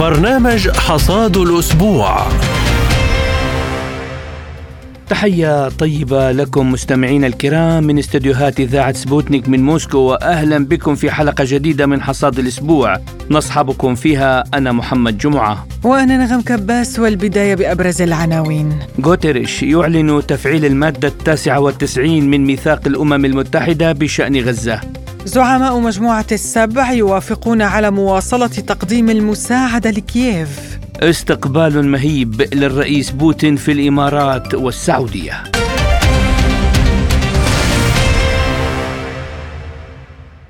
[0.00, 2.26] برنامج حصاد الأسبوع.
[5.08, 11.44] تحية طيبة لكم مستمعين الكرام من استديوهات إذاعة سبوتنيك من موسكو وأهلا بكم في حلقة
[11.48, 12.96] جديدة من حصاد الأسبوع.
[13.30, 15.66] نصحبكم فيها أنا محمد جمعة.
[15.84, 18.78] وأنا نغم كباس والبداية بأبرز العناوين.
[19.04, 24.80] غوتيريش يعلن تفعيل المادة التاسعة والتسعين من ميثاق الأمم المتحدة بشأن غزة.
[25.24, 30.78] زعماء مجموعة السبع يوافقون على مواصلة تقديم المساعدة لكييف.
[31.00, 35.42] استقبال مهيب للرئيس بوتين في الإمارات والسعودية.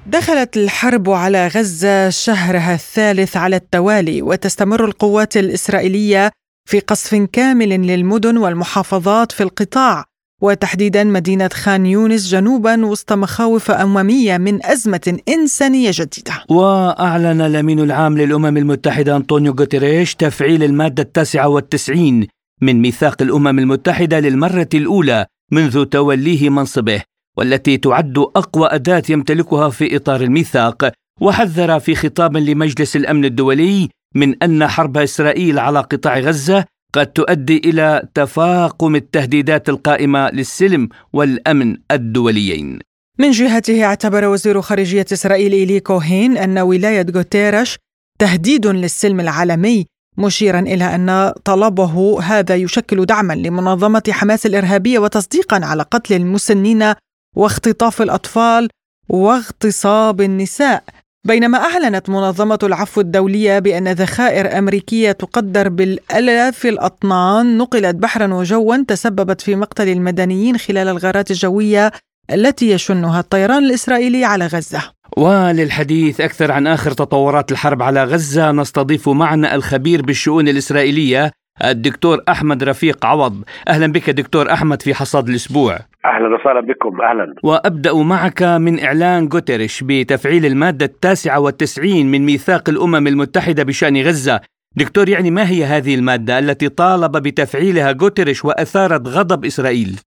[0.06, 6.30] دخلت الحرب على غزة شهرها الثالث على التوالي وتستمر القوات الإسرائيلية
[6.70, 10.04] في قصف كامل للمدن والمحافظات في القطاع.
[10.44, 16.32] وتحديدا مدينة خان يونس جنوبا وسط مخاوف أممية من أزمة إنسانية جديدة.
[16.48, 22.26] وأعلن الأمين العام للأمم المتحدة أنطونيو غوتيريش تفعيل المادة التاسعة والتسعين
[22.62, 27.02] من ميثاق الأمم المتحدة للمرة الأولى منذ توليه منصبه
[27.36, 34.42] والتي تعد أقوى أداة يمتلكها في إطار الميثاق وحذر في خطاب لمجلس الأمن الدولي من
[34.42, 36.64] أن حرب إسرائيل على قطاع غزة
[36.94, 42.78] قد تؤدي إلى تفاقم التهديدات القائمة للسلم والأمن الدوليين.
[43.18, 47.78] من جهته اعتبر وزير خارجية إسرائيل إيلي كوهين أن ولاية غوتيرش
[48.18, 49.86] تهديد للسلم العالمي
[50.18, 56.94] مشيرا إلى أن طلبه هذا يشكل دعما لمنظمة حماس الإرهابية وتصديقا على قتل المسنين
[57.36, 58.68] واختطاف الأطفال
[59.08, 60.84] واغتصاب النساء
[61.26, 69.40] بينما أعلنت منظمة العفو الدولية بأن ذخائر أمريكية تقدر بالآلاف الأطنان نقلت بحرا وجوا تسببت
[69.40, 71.92] في مقتل المدنيين خلال الغارات الجوية
[72.32, 74.82] التي يشنها الطيران الإسرائيلي على غزة.
[75.16, 81.32] وللحديث أكثر عن آخر تطورات الحرب على غزة نستضيف معنا الخبير بالشؤون الإسرائيلية
[81.62, 83.32] الدكتور أحمد رفيق عوض.
[83.68, 85.76] أهلا بك دكتور أحمد في حصاد الأسبوع.
[86.04, 87.00] أهلا وسهلا بكم.
[87.00, 87.34] أهلا.
[87.44, 94.40] وأبدأ معك من إعلان غوتيريش بتفعيل المادة التاسعة والتسعين من ميثاق الأمم المتحدة بشأن غزة.
[94.76, 100.00] دكتور يعني ما هي هذه المادة التي طالب بتفعيلها غوتيريش وأثارت غضب إسرائيل؟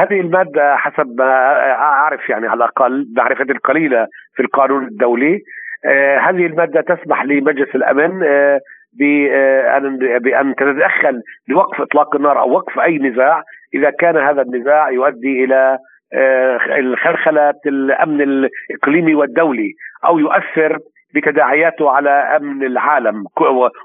[0.00, 1.24] هذه المادة حسب ما
[1.72, 5.38] أعرف يعني على الأقل معرفتي القليلة في القانون الدولي
[5.84, 8.60] آه هذه المادة تسمح لمجلس الأمن آه
[8.98, 13.42] بأن بأن تتدخل لوقف إطلاق النار أو وقف أي نزاع.
[13.74, 15.78] إذا كان هذا النزاع يؤدي إلى
[16.14, 19.72] آه، الخلخلة الأمن الإقليمي والدولي
[20.04, 20.78] أو يؤثر
[21.14, 23.24] بتداعياته على أمن العالم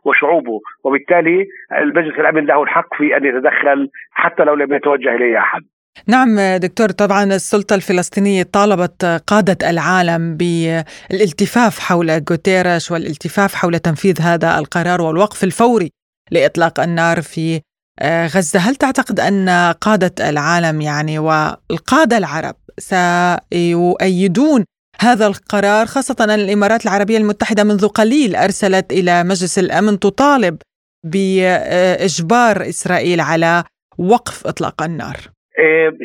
[0.06, 0.59] وشعوبه.
[0.84, 1.45] وبالتالي
[1.78, 5.62] المجلس الأمن له الحق في أن يتدخل حتى لو لم يتوجه إليه أحد.
[6.07, 14.59] نعم دكتور طبعا السلطة الفلسطينية طالبت قادة العالم بالالتفاف حول غوتيرش والالتفاف حول تنفيذ هذا
[14.59, 15.91] القرار والوقف الفوري
[16.31, 17.61] لإطلاق النار في
[17.99, 18.59] آه، غزة.
[18.59, 24.65] هل تعتقد أن قادة العالم يعني والقادة العرب سيؤيدون
[24.99, 30.57] هذا القرار خاصة أن الإمارات العربية المتحدة منذ قليل أرسلت إلى مجلس الأمن تطالب
[31.05, 33.63] بإجبار إسرائيل على
[33.97, 35.36] وقف إطلاق النار؟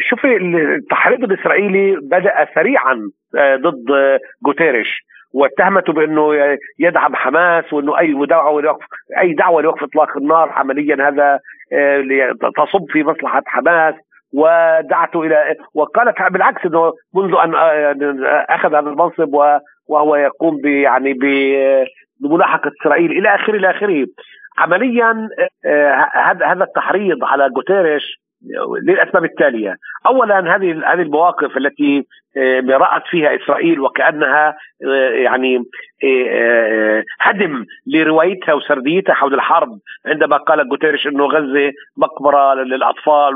[0.08, 8.62] شوفي التحريض الإسرائيلي بدأ سريعا آه، ضد غوتيريش واتهمته بأنه يدعم حماس وأنه أي دعوه
[8.62, 8.86] لوقف
[9.18, 11.40] أي دعوة لوقف إطلاق النار عمليا هذا
[11.72, 12.02] آه،
[12.56, 13.94] تصب في مصلحة حماس
[14.34, 19.34] ودعته إلى وقالت بالعكس إنه منذ أن آه، أخذ هذا المنصب
[19.88, 21.18] وهو يقوم يعني
[22.20, 24.06] بملاحقة إسرائيل إلى اخره إلى آخره.
[24.58, 25.28] عمليا
[25.66, 26.08] آه،
[26.44, 28.21] هذا التحريض على غوتيريش
[28.82, 29.76] للأسباب التالية،
[30.06, 35.64] اولا هذه هذه المواقف التي آه، رأت فيها إسرائيل وكأنها آه، يعني
[36.04, 39.68] آه، هدم لروايتها وسرديتها حول الحرب.
[40.06, 43.34] عندما قال غوتيريش إنه غزة مقبرة للأطفال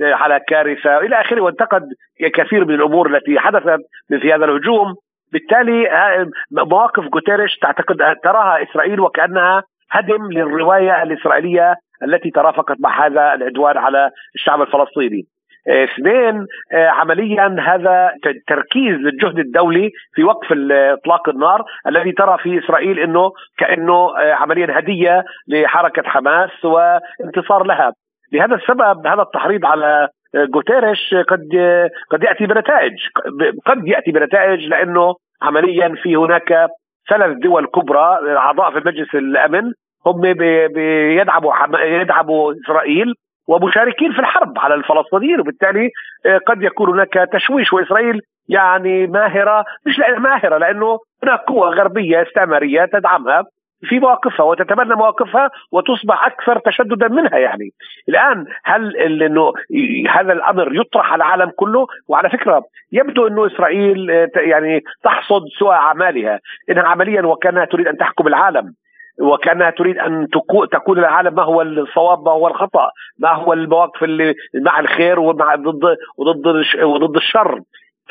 [0.00, 1.82] على كارثة إلى آخره وانتقد
[2.34, 3.80] كثير من الأمور التي حدثت
[4.20, 4.94] في هذا الهجوم.
[5.32, 5.88] بالتالي
[6.50, 11.74] مواقف غوتيريش تعتقد تراها إسرائيل وكأنها هدم للرواية الإسرائيلية
[12.04, 15.26] التي ترافقت مع هذا العدوان على الشعب الفلسطيني.
[15.68, 18.10] اثنين آه، عمليا هذا
[18.46, 24.78] تركيز للجهد الدولي في وقف اطلاق النار الذي ترى في إسرائيل إنه كأنه آه، عمليا
[24.78, 27.92] هدية لحركة حماس وانتصار لها.
[28.32, 30.08] لهذا السبب هذا التحريض على
[30.54, 31.48] غوتيريش قد
[32.10, 32.92] قد يأتي بنتائج.
[33.66, 36.68] قد يأتي بنتائج لأنه عمليا في هناك
[37.10, 39.72] ثلاث دول كبرى أعضاء في مجلس الأمن
[40.06, 40.20] هم
[40.74, 43.14] بيدعموا يدعموا إسرائيل
[43.48, 45.90] ومشاركين في الحرب على الفلسطينيين وبالتالي
[46.26, 52.84] آه، قد يكون هناك تشويش وإسرائيل يعني ماهرة مش ماهرة لأنه هناك قوى غربية استعمارية
[52.84, 53.44] تدعمها
[53.84, 57.70] في مواقفها وتتبنى مواقفها وتصبح أكثر تشددا منها يعني.
[58.08, 59.52] الآن هل إنه
[60.10, 62.62] هذا الأمر يطرح على العالم كله؟ وعلى فكرة
[62.92, 66.40] يبدو إنه إسرائيل يعني تحصد سوء أعمالها.
[66.70, 68.74] إنها عمليا وكانها تريد أن تحكم العالم.
[69.20, 70.28] وكأنها تريد أن
[70.72, 75.54] تكون العالم ما هو الصواب ما هو الخطأ ما هو المواقف اللي مع الخير ومع
[75.54, 77.60] ضد وضد وضد الشر.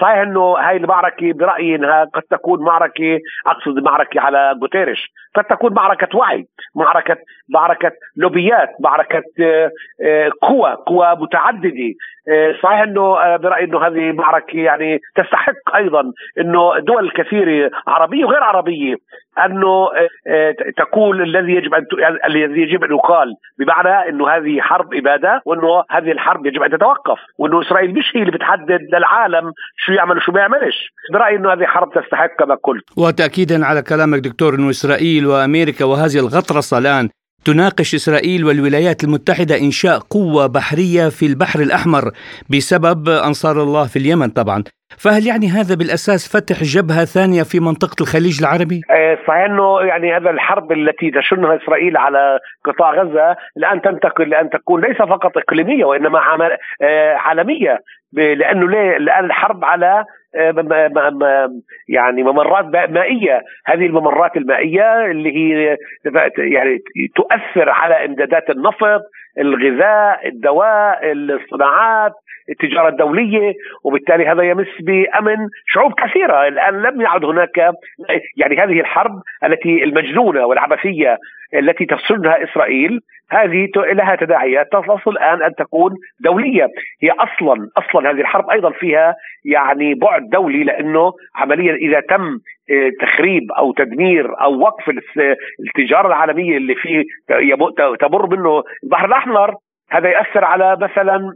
[0.01, 5.73] صحيح إنه هاي المعركة برأيي إنها قد تكون معركة أقصد معركة على جوتيرش قد تكون
[5.73, 6.45] معركة وعي
[6.75, 7.17] معركة
[7.49, 9.71] معركة لوبيات معركة آه،
[10.05, 11.93] آه، قوى قوى متعددة.
[12.29, 16.01] آه، صحيح إنه برأيي إنه هذه معركة يعني تستحق أيضا
[16.39, 18.95] إنه دول كثيرة عربية وغير عربية
[19.45, 19.89] أنه
[20.77, 21.85] تقول الذي يجب أن
[22.25, 27.19] الذي يجب أن يقال بمعنى إنه هذه حرب إبادة وإنه هذه الحرب يجب أن تتوقف
[27.37, 30.93] وإنه إسرائيل مش هي اللي بتحدد للعالم شو يعمل وشو ما يعملش.
[31.13, 32.83] برأيي إنه هذه حرب تستحق كما قلت.
[32.97, 37.09] وتاكيدا على كلامك دكتور إنه إسرائيل وأمريكا وهذه الغطرسة الآن
[37.45, 42.03] تناقش إسرائيل والولايات المتحدة إنشاء قوة بحرية في البحر الأحمر
[42.49, 44.63] بسبب أنصار الله في اليمن طبعا
[44.97, 50.17] فهل يعني هذا بالأساس فتح جبهة ثانية في منطقة الخليج العربي؟ آه، صحيح أنه يعني
[50.17, 55.85] هذا الحرب التي تشنها إسرائيل على قطاع غزة الآن تنتقل لأن تكون ليس فقط إقليمية
[55.85, 56.19] وإنما
[56.81, 57.79] آه، عالمية
[58.13, 58.65] لأنه؟
[58.97, 60.05] الآن الحرب على
[61.89, 65.77] يعني ممرات مائية، هذه الممرات المائية اللي هي
[66.37, 66.79] يعني
[67.15, 69.01] تؤثر على إمدادات النفط،
[69.39, 72.11] الغذاء، الدواء، الصناعات،
[72.49, 73.53] التجارة الدولية
[73.83, 75.37] وبالتالي هذا يمس بأمن
[75.67, 76.47] شعوب كثيرة.
[76.47, 77.57] الآن لم يعد هناك
[78.37, 81.17] يعني هذه الحرب التي المجنونة والعبثية
[81.53, 82.99] التي تفسدها إسرائيل
[83.31, 84.67] هذه لها تداعيات.
[84.71, 86.67] تصل الآن أن تكون دولية.
[87.03, 89.15] هي أصلا أصلا هذه الحرب أيضا فيها
[89.45, 92.39] يعني بعد دولي لأنه عمليا إذا تم
[92.71, 94.89] آه، تخريب أو تدمير أو وقف
[95.59, 97.03] التجارة العالمية اللي فيه
[97.99, 99.55] تمر منه البحر الأحمر
[99.91, 101.33] هذا ياثر على مثلا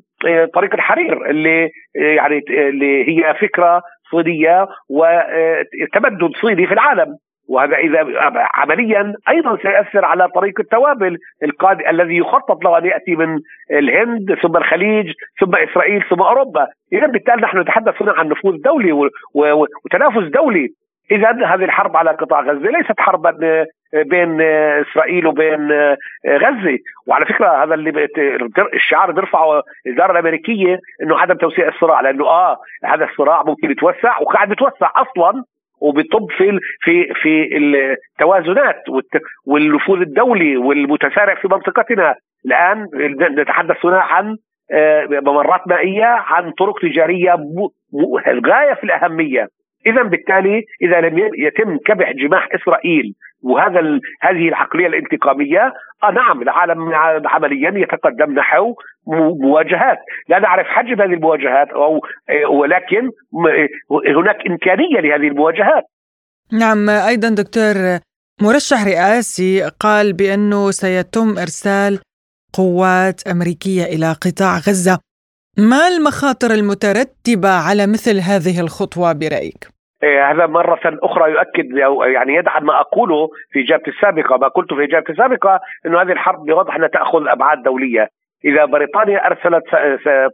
[0.53, 1.69] طريق الحرير اللي آه،
[1.99, 3.81] يعني اللي هي فكرة
[4.11, 7.15] صينية وتمدد صيني في العالم.
[7.49, 8.05] وهذا إذا
[8.53, 13.39] عمليا أيضا سيؤثر على طريق التوابل القاد الذي يخطط له أن يأتي من
[13.71, 18.91] الهند ثم الخليج ثم إسرائيل ثم أوروبا، اذا بالتالي نحن نتحدث هنا عن نفوذ دولي
[19.85, 20.67] وتنافس دولي،
[21.11, 25.71] إذا هذه الحرب على قطاع غزة ليست حربا بين إسرائيل وبين
[26.27, 26.77] غزة.
[27.07, 28.07] وعلى فكرة هذا اللي
[28.73, 34.49] الشعار بيرفعه الإدارة الأمريكية إنه عدم توسيع الصراع لأنه آه هذا الصراع ممكن يتوسع وقاعد
[34.49, 35.43] بيتوسع أصلا
[35.81, 38.83] وبيطب في في في التوازنات
[39.45, 42.15] والنفوذ الدولي والمتسارع في منطقتنا.
[42.45, 42.87] الآن
[43.39, 44.37] نتحدث هنا عن
[44.71, 47.35] آه، ممرات مائية عن طرق تجارية
[48.45, 49.47] غايه في الأهمية.
[49.87, 53.13] اذا بالتالي إذا لم يتم كبح جماح إسرائيل
[53.43, 53.79] وهذا
[54.21, 55.73] هذه العقلية الانتقامية
[56.03, 56.93] آه نعم العالم
[57.27, 58.75] عمليا يتقدم نحو
[59.41, 59.97] مواجهات.
[60.29, 62.01] لا نعرف حجم هذه المواجهات أو
[62.49, 63.09] ولكن
[64.17, 65.83] هناك إمكانية لهذه المواجهات.
[66.53, 67.73] نعم أيضا دكتور
[68.41, 71.99] مرشح رئاسي قال بأنه سيتم إرسال
[72.53, 74.99] قوات أمريكية إلى قطاع غزة.
[75.57, 82.65] ما المخاطر المترتبة على مثل هذه الخطوة برأيك؟ هذا مرة أخرى يؤكد أو يعني يدعم
[82.65, 86.87] ما أقوله في إجابتي السابقة ما قلت في إجابتي السابقة أنه هذه الحرب بوضح أنها
[86.87, 88.09] تأخذ أبعاد دولية.
[88.45, 89.63] إذا بريطانيا أرسلت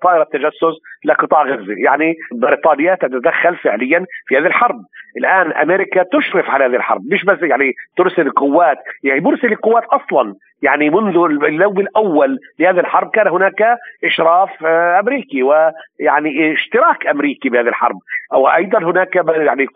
[0.01, 4.81] طائرة تجسس لقطاع غزة، يعني بريطانيا تتدخل فعليا في هذه الحرب،
[5.17, 10.35] الآن أمريكا تشرف على هذه الحرب، مش بس يعني ترسل قوات، يعني مرسل القوات أصلا،
[10.61, 17.67] يعني منذ اليوم الأول لهذه الحرب كان هناك إشراف آه، أمريكي ويعني اشتراك أمريكي بهذه
[17.67, 17.95] الحرب،
[18.33, 19.67] وأيضا هناك يعني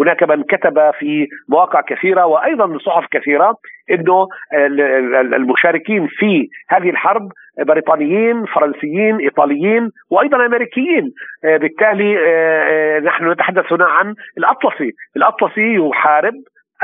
[0.00, 3.56] هناك من كتب في مواقع كثيرة وأيضا صحف كثيرة
[3.90, 4.28] إنه
[5.34, 11.12] المشاركين في هذه الحرب بريطانيين فرنسيين إيطاليين وأيضا أمريكيين.
[11.44, 14.92] آه، بالتالي آه، آه، نحن نتحدث هنا عن الأطلسي.
[15.16, 16.34] الأطلسي يحارب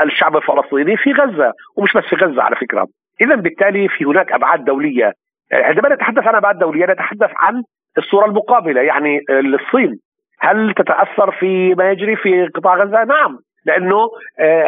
[0.05, 2.87] الشعب الفلسطيني في غزة ومش بس في غزة على فكرة.
[3.21, 5.13] اذا بالتالي في هناك أبعاد دولية.
[5.53, 7.63] عندما نتحدث عن أبعاد دولية نتحدث عن
[7.97, 9.99] الصورة المقابلة يعني الصين
[10.39, 13.37] هل تتأثر في ما يجري في قطاع غزة؟ نعم.
[13.65, 14.09] لأنه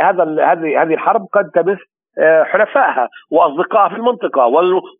[0.03, 1.77] هذا هذه هذه الحرب قد تمس
[2.43, 4.45] حلفائها وأصدقائها في المنطقة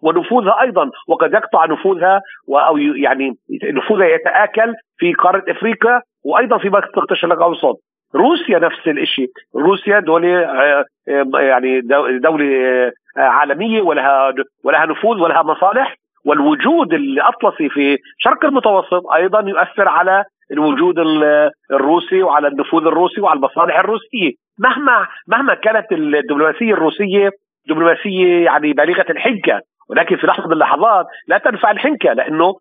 [0.02, 3.34] ونفوذها أيضا وقد يقطع نفوذها أو يعني
[3.64, 7.76] نفوذها يتآكل في قارة أفريقيا وأيضا في منطقة الشرق الأوسط.
[8.16, 11.82] روسيا نفس الشيء روسيا دولة آه، آه، يعني
[12.20, 14.34] دولة عالمية ولها
[14.64, 15.96] ولها نفوذ ولها مصالح
[16.26, 20.96] والوجود الأطلسي في شرق المتوسط أيضا يؤثر على الوجود
[21.72, 24.32] الروسي وعلى النفوذ الروسي وعلى المصالح الروسية.
[24.60, 27.32] مهما مهما كانت الدبلوماسية الروسية
[27.70, 29.62] دبلوماسية يعني بالغة الحنكة.
[29.90, 32.56] ولكن في لحظة من اللحظات لا تنفع الحنكة لأنه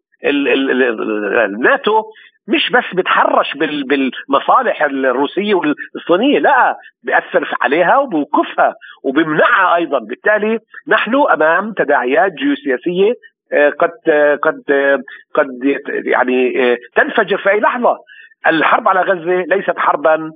[1.44, 2.02] الناتو
[2.48, 9.98] مش بس بتحرش بالمصالح الروسية والصينية لا بيأثر عليها وبوقفها وبيمنعها أيضا.
[9.98, 13.12] بالتالي نحن أمام تداعيات جيوسياسية
[13.52, 14.98] قد آه، قد آه،
[15.34, 15.48] قد
[16.04, 16.52] يعني
[16.96, 17.96] تنفجر في أي لحظة.
[18.46, 20.32] الحرب على غزة ليست حربا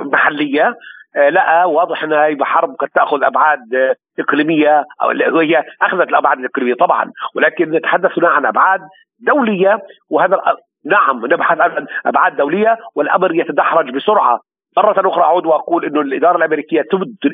[0.00, 0.74] محلية.
[1.14, 7.10] لا واضح إنها هي حرب قد تأخذ أبعاد إقليمية أو هي أخذت الأبعاد الإقليمية طبعا
[7.34, 8.80] ولكن نتحدث هنا عن أبعاد
[9.20, 9.78] دولية
[10.10, 10.40] وهذا
[10.84, 14.40] نعم نبحث عن أبعاد دولية والأمر يتدحرج بسرعة.
[14.76, 16.84] مرة أخرى أعود وأقول أن الإدارة الأمريكية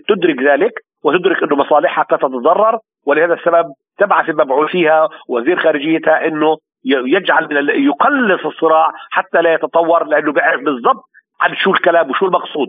[0.08, 0.72] تدرك ذلك
[1.04, 8.46] وتدرك أن مصالحها قد تتضرر ولهذا السبب تبعث مبعوثيها وزير خارجيتها أنه يجعل من يقلص
[8.46, 11.04] الصراع حتى لا يتطور لأنه بيعرف بالضبط
[11.40, 12.68] عن شو الكلام وشو المقصود.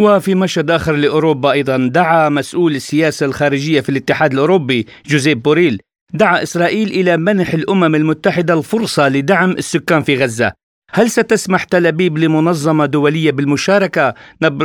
[0.00, 5.78] وفي مشهد آخر لأوروبا أيضا دعا مسؤول السياسة الخارجية في الاتحاد الأوروبي جوزيف بوريل
[6.14, 10.52] دعا إسرائيل إلى منح الأمم المتحدة الفرصة لدعم السكان في غزة.
[10.94, 14.14] هل ستسمح تل أبيب لمنظمة دولية بالمشاركة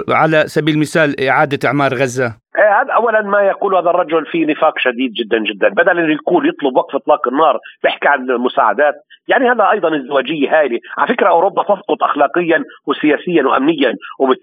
[0.09, 2.25] على سبيل المثال إعادة إعمار غزة؟
[2.57, 5.69] إيه، هذا اولا ما يقول هذا الرجل في نفاق شديد جدا جدا.
[5.69, 8.93] بدل انه يكون يطلب وقف إطلاق النار بيحكي عن المساعدات.
[9.27, 13.95] يعني هذا أيضا ازدواجيه هائله على فكرة أوروبا تسقط اخلاقيا وسياسيا وامنيا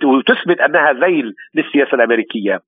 [0.05, 2.61] وتثبت أنها ذيل للسياسة الأمريكية.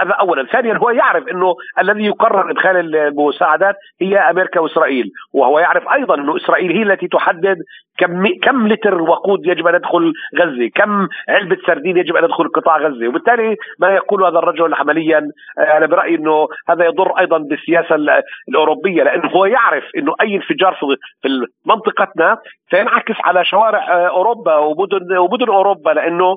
[0.00, 0.46] هذا اولا.
[0.52, 5.10] ثانيا هو يعرف إنه الذي يقرر إدخال المساعدات هي أمريكا وإسرائيل.
[5.32, 7.56] وهو يعرف أيضا إنه إسرائيل هي التي تحدد
[7.98, 12.78] كم كم لتر وقود يجب أن يدخل غزة، كم علبة سردين يجب أن يدخل قطاع
[12.78, 17.96] غزة، وبالتالي ما يقول هذا الرجل عمليا آه، أنا برأيي إنه هذا يضر أيضا بالسياسة
[18.48, 22.38] الأوروبية لأنه هو يعرف إنه أي انفجار في منطقتنا
[22.70, 26.36] سينعكس على شوارع آه، أوروبا ومدن ومدن أوروبا لأنه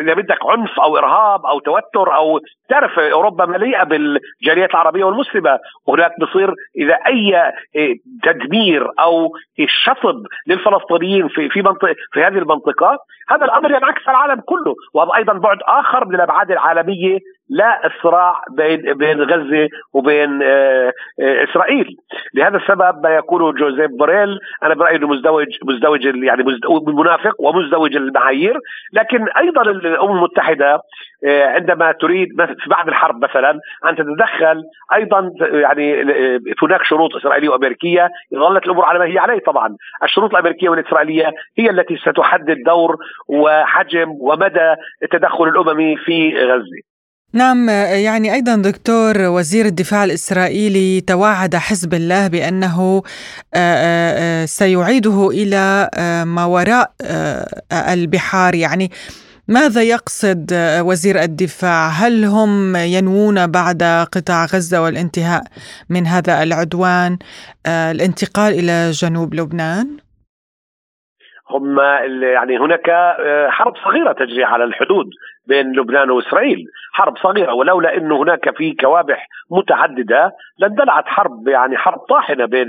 [0.00, 5.58] إذا بدك عنف أو إرهاب أو توتر أو تعرف أوروبا مليئة بالجاليات العربية والمسلمة.
[5.86, 7.52] وهناك بصير إذا أي
[8.22, 9.32] تدمير أو
[9.90, 12.98] شطب للفلسطينيين في في منطقه في هذه المنطقة.
[13.28, 17.18] هذا الأمر ينعكس على العالم كله وهذا أيضا بعد آخر من الأبعاد العالمية
[17.50, 21.96] لا الصراع بين بين غزة وبين آه، آه، إسرائيل.
[22.34, 26.44] لهذا السبب ما يقوله جوزيف بوريل أنا برأيي إنه مزدوج مزدوج يعني
[26.86, 28.58] منافق ومزدوج المعايير.
[28.92, 30.80] لكن أيضا الأمم المتحدة
[31.26, 34.62] آه، عندما تريد في بعد الحرب مثلا أن تتدخل
[34.94, 36.02] أيضا يعني
[36.62, 38.08] هناك شروط إسرائيلية وأمريكية.
[38.34, 39.76] ظلت الأمور على ما هي عليه طبعا.
[40.02, 42.96] الشروط الأمريكية والإسرائيلية هي التي ستحدد دور
[43.28, 46.89] وحجم ومدى التدخل الأممي في غزة.
[47.32, 47.68] نعم
[48.04, 53.02] يعني أيضا دكتور وزير الدفاع الإسرائيلي توعد حزب الله بأنه
[54.44, 55.90] سيعيده إلى
[56.26, 56.90] ما وراء
[57.72, 58.90] البحار يعني
[59.48, 60.46] ماذا يقصد
[60.86, 63.82] وزير الدفاع؟ هل هم ينوون بعد
[64.12, 65.42] قطاع غزة والانتهاء
[65.90, 67.18] من هذا العدوان
[67.66, 69.86] الانتقال إلى جنوب لبنان؟
[71.50, 71.80] هم
[72.36, 75.06] يعني هناك آه، حرب صغيرة تجري على الحدود
[75.50, 81.98] بين لبنان وإسرائيل، حرب صغيرة ولولا انه هناك في كوابح متعددة لاندلعت حرب يعني حرب
[81.98, 82.68] طاحنة بين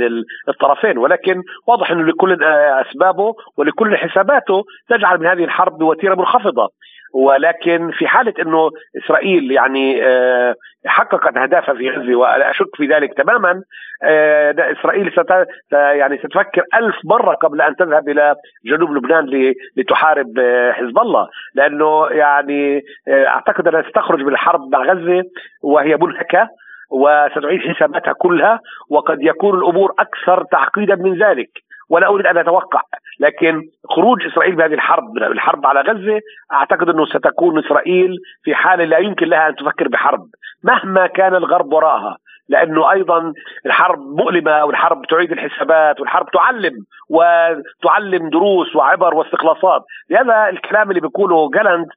[0.49, 0.97] الطرفين.
[0.97, 6.69] ولكن واضح إنه لكل آه، أسبابه ولكل حساباته تجعل من هذه الحرب بوتيره منخفضة.
[7.13, 8.69] ولكن في حالة إنه
[9.03, 13.61] إسرائيل يعني آه، حققت أهدافها في غزة وأنا أشك في ذلك تماما
[14.03, 20.71] آه، إسرائيل ست يعني ستفكر ألف مرة قبل أن تذهب إلى جنوب لبنان لتحارب آه،
[20.71, 21.27] حزب الله.
[21.55, 25.23] لأنه يعني أعتقد أنها ستخرج من الحرب مع غزة
[25.63, 26.49] وهي منهكة
[26.91, 31.49] وستعيد حساباتها كلها وقد يكون الأمور أكثر تعقيدا من ذلك.
[31.91, 32.81] ولا أريد أن أتوقع.
[33.19, 36.19] لكن خروج إسرائيل بهذه الحرب الحرب على غزة
[36.53, 40.25] أعتقد أنه ستكون إسرائيل في حاله لا يمكن لها أن تفكر بحرب
[40.63, 42.17] مهما كان الغرب وراءها
[42.49, 43.33] لأنه أيضا
[43.65, 46.73] الحرب مؤلمة والحرب تعيد الحسابات والحرب تعلم
[47.09, 49.81] وتعلم دروس وعبر واستخلاصات.
[50.09, 51.87] لهذا الكلام اللي بيقوله جالند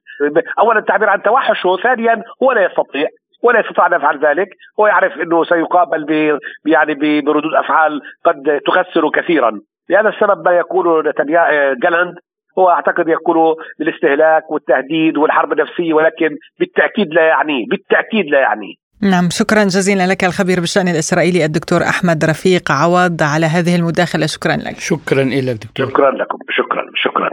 [0.59, 3.07] اولا التعبير عن توحشه ثانيا هو لا يستطيع
[3.43, 4.49] ولا يستطيع أن يفعل ذلك.
[4.79, 9.59] هو يعرف أنه سيقابل ب يعني بردود أفعال قد تخسر كثيرا.
[9.89, 12.15] لهذا السبب ما يقوله نتنياهو آه، جالند
[12.59, 18.75] هو أعتقد يقوله بالاستهلاك والتهديد والحرب النفسية ولكن بالتأكيد لا يعنيه بالتأكيد لا يعنيه.
[19.01, 24.25] نعم شكرا جزيلا لك الخبير بالشأن الإسرائيلي الدكتور أحمد رفيق عوض على هذه المداخلة.
[24.25, 24.79] شكرا لك.
[24.79, 26.37] شكرا لك دكتور شكرا لكم.
[26.49, 27.29] شكرا شكرا.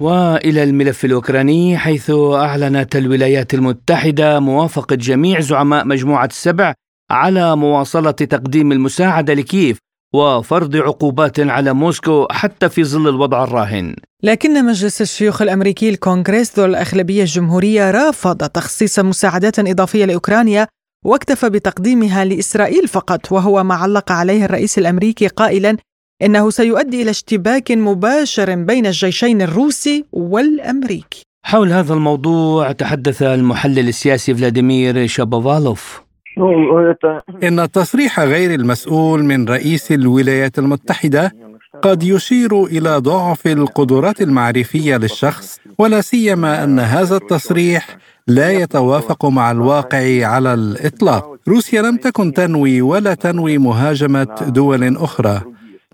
[0.00, 6.74] وإلى الملف الأوكراني حيث أعلنت الولايات المتحدة موافقة جميع زعماء مجموعة السبع
[7.10, 9.78] على مواصلة تقديم المساعدة لكييف
[10.14, 13.96] وفرض عقوبات على موسكو حتى في ظل الوضع الراهن.
[14.22, 20.66] لكن مجلس الشيوخ الأمريكي الكونغرس ذو الأغلبية الجمهورية رافض تخصيص مساعدات إضافية لأوكرانيا
[21.04, 25.76] واكتفى بتقديمها لإسرائيل فقط وهو ما علق عليه الرئيس الأمريكي قائلا
[26.22, 31.22] إنه سيؤدي إلى اشتباك مباشر بين الجيشين الروسي والأمريكي.
[31.44, 36.05] حول هذا الموضوع تحدث المحلل السياسي فلاديمير شابوفالوف.
[37.42, 41.32] إن التصريح غير المسؤول من رئيس الولايات المتحدة
[41.82, 49.50] قد يشير إلى ضعف القدرات المعرفية للشخص ولا سيما أن هذا التصريح لا يتوافق مع
[49.50, 51.36] الواقع على الإطلاق.
[51.48, 55.40] روسيا لم تكن تنوي ولا تنوي مهاجمة دول أخرى.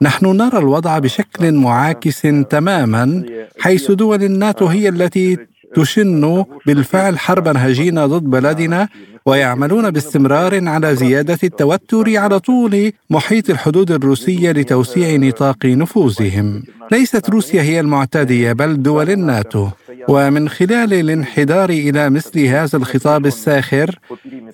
[0.02, 3.24] نحن نرى الوضع بشكل معاكس تماما
[3.60, 5.38] حيث دول الناتو هي التي
[5.74, 8.88] تشن بالفعل حربا هجينه ضد بلدنا
[9.26, 16.62] ويعملون باستمرار على زيادة التوتر على طول محيط الحدود الروسية لتوسيع نطاق نفوذهم.
[16.92, 19.68] ليست روسيا هي المعتديه بل دول الناتو.
[20.08, 23.98] ومن خلال الانحدار إلى مثل هذا الخطاب الساخر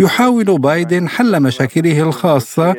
[0.01, 2.75] يحاول بايدن حل مشاكله الخاصة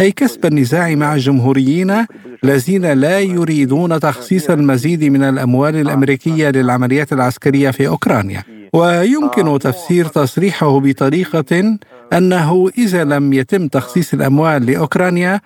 [0.00, 2.06] أي كسب النزاع مع الجمهوريين
[2.44, 8.42] الذين لا يريدون تخصيص المزيد من الأموال الأمريكية للعمليات العسكرية في أوكرانيا.
[8.72, 11.78] ويمكن تفسير تصريحه بطريقة
[12.12, 15.40] أنه إذا لم يتم تخصيص الأموال لأوكرانيا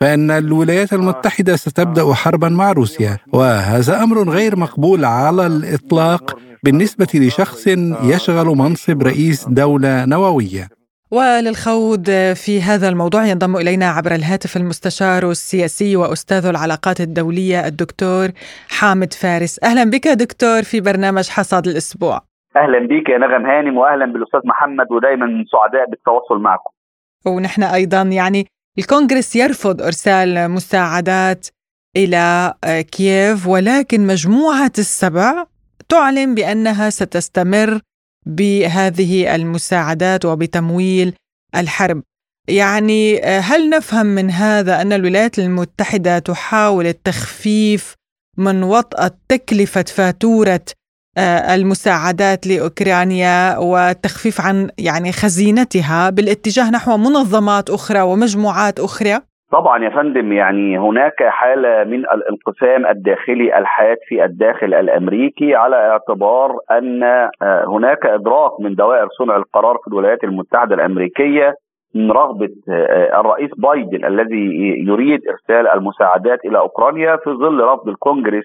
[0.00, 3.18] فإن الولايات المتحدة ستبدأ حربا مع روسيا.
[3.32, 7.66] وهذا أمر غير مقبول على الإطلاق بالنسبة لشخص
[8.02, 10.81] يشغل منصب رئيس دولة نووية.
[11.12, 12.04] وللخوض
[12.34, 18.28] في هذا الموضوع ينضم إلينا عبر الهاتف المستشار السياسي وأستاذ العلاقات الدولية الدكتور
[18.68, 19.60] حامد فارس.
[19.64, 22.20] أهلا بك دكتور في برنامج حصاد الأسبوع.
[22.56, 26.70] أهلا بك يا نغم هانم واهلا بالأستاذ محمد ودائما سعداء بالتواصل معكم.
[27.26, 28.46] ونحن أيضا يعني
[28.78, 31.46] الكونغرس يرفض إرسال مساعدات
[31.96, 32.54] إلى
[32.92, 35.44] كييف ولكن مجموعة السبع
[35.88, 37.80] تعلن بأنها ستستمر
[38.26, 41.14] بهذه المساعدات وبتمويل
[41.56, 42.02] الحرب
[42.48, 47.94] يعني هل نفهم من هذا أن الولايات المتحدة تحاول التخفيف
[48.38, 50.64] من وطأة تكلفة فاتورة
[51.18, 59.20] آه، المساعدات لأوكرانيا والتخفيف عن يعني خزينتها بالاتجاه نحو منظمات أخرى ومجموعات أخرى؟
[59.52, 66.58] طبعا يا فندم يعني هناك حالة من الانقسام الداخلي الحاد في الداخل الأمريكي على اعتبار
[66.70, 71.54] أن آه، هناك إدراك من دوائر صنع القرار في الولايات المتحدة الأمريكية
[71.94, 74.46] من رغبة آه، الرئيس بايدن الذي
[74.86, 78.44] يريد إرسال المساعدات إلى أوكرانيا في ظل رفض الكونجرس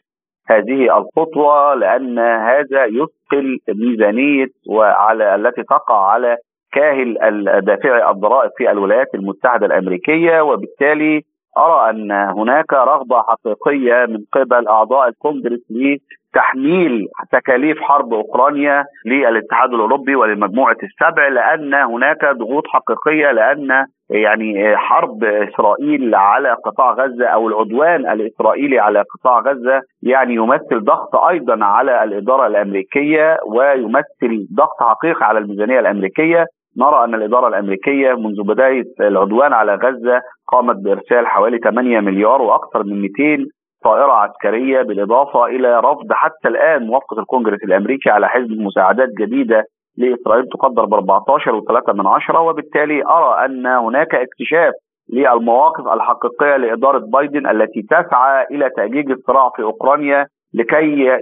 [0.49, 6.37] هذه الخطوة لأن هذا يثقل ميزانية وعلى التي تقع على
[6.71, 7.17] كاهل
[7.65, 11.21] دافعي الضرائب في الولايات المتحدة الأمريكية وبالتالي
[11.57, 20.15] أرى أن هناك رغبة حقيقية من قبل أعضاء الكونجرس لتحميل تكاليف حرب أوكرانيا للاتحاد الأوروبي
[20.15, 28.09] ولمجموعة السبع لأن هناك ضغوط حقيقية لأن يعني حرب إسرائيل على قطاع غزة أو العدوان
[28.11, 35.39] الإسرائيلي على قطاع غزة يعني يمثل ضغط أيضا على الإدارة الأمريكية ويمثل ضغط حقيقي على
[35.39, 36.45] الميزانية الأمريكية.
[36.77, 42.83] نرى أن الإدارة الأمريكية منذ بداية العدوان على غزة قامت بإرسال حوالي 8 مليار وأكثر
[42.83, 43.45] من 200
[43.83, 49.63] طائرة عسكرية بالإضافة إلى رفض حتى الآن موافقة الكونجرس الأمريكي على حزب مساعدات جديدة
[49.97, 54.73] لإسرائيل تقدر ب 14.3 من عشرة وبالتالي أرى أن هناك اكتشاف
[55.13, 61.19] للمواقف الحقيقية لإدارة بايدن التي تسعى إلى تأجيج الصراع في أوكرانيا لكي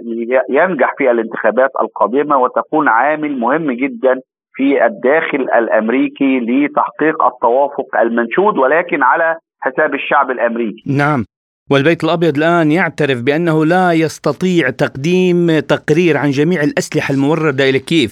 [0.50, 4.20] ينجح في الانتخابات القادمة وتكون عامل مهم جدا
[4.56, 10.82] في الداخل الأمريكي لتحقيق التوافق المنشود ولكن على حساب الشعب الأمريكي.
[10.98, 11.24] نعم.
[11.70, 18.10] والبيت الأبيض الآن يعترف بأنه لا يستطيع تقديم تقرير عن جميع الأسلحة الموردة إلى كييف.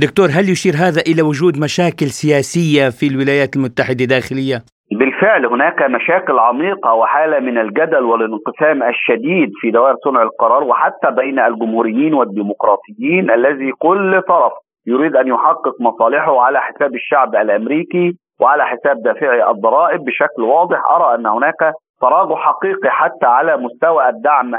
[0.00, 4.58] دكتور هل يشير هذا إلى وجود مشاكل سياسية في الولايات المتحدة داخلية؟
[4.98, 11.38] بالفعل هناك مشاكل عميقة وحالة من الجدل والانقسام الشديد في دوائر صنع القرار وحتى بين
[11.38, 14.52] الجمهوريين والديمقراطيين الذي كل طرف
[14.86, 20.90] يريد أن يحقق مصالحه على حساب الشعب الأمريكي وعلى حساب دافعي الضرائب بشكل واضح.
[20.90, 24.54] أرى أن هناك تراجع حقيقي حتى على مستوى الدعم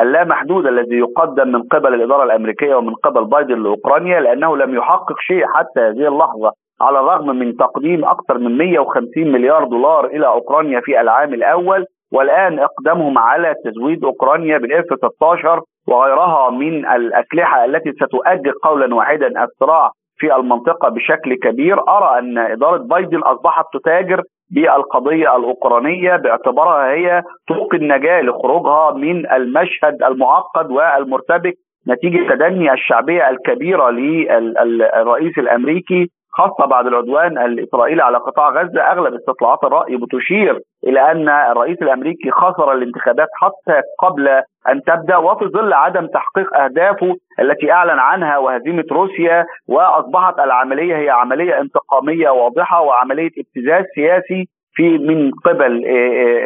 [0.00, 5.44] اللامحدود الذي يقدم من قبل الإدارة الأمريكية ومن قبل بايدن لأوكرانيا لأنه لم يحقق شيء
[5.54, 11.00] حتى هذه اللحظة على الرغم من تقديم أكثر من 150 مليار دولار إلى أوكرانيا في
[11.00, 18.94] العام الأول والآن إقدامهم على تزويد أوكرانيا بالاف 16 وغيرها من الأسلحة التي ستؤجل قولا
[18.94, 21.88] واحدا الصراع في المنطقة بشكل كبير.
[21.88, 30.02] أرى أن إدارة بايدن أصبحت تتاجر بالقضية الأوكرانية باعتبارها هي طرق النجاة لخروجها من المشهد
[30.02, 31.54] المعقد والمرتبك
[31.88, 39.64] نتيجة تدني الشعبية الكبيرة للرئيس الأمريكي خاصة بعد العدوان الإسرائيلي على قطاع غزة أغلب استطلاعات
[39.64, 44.28] الرأي بتشير إلى أن الرئيس الأمريكي خسر الانتخابات حتى قبل
[44.68, 51.10] أن تبدأ وفي ظل عدم تحقيق أهدافه التي أعلن عنها وهزيمة روسيا وأصبحت العملية هي
[51.10, 55.86] عملية انتقامية واضحة وعملية ابتزاز سياسي في من قبل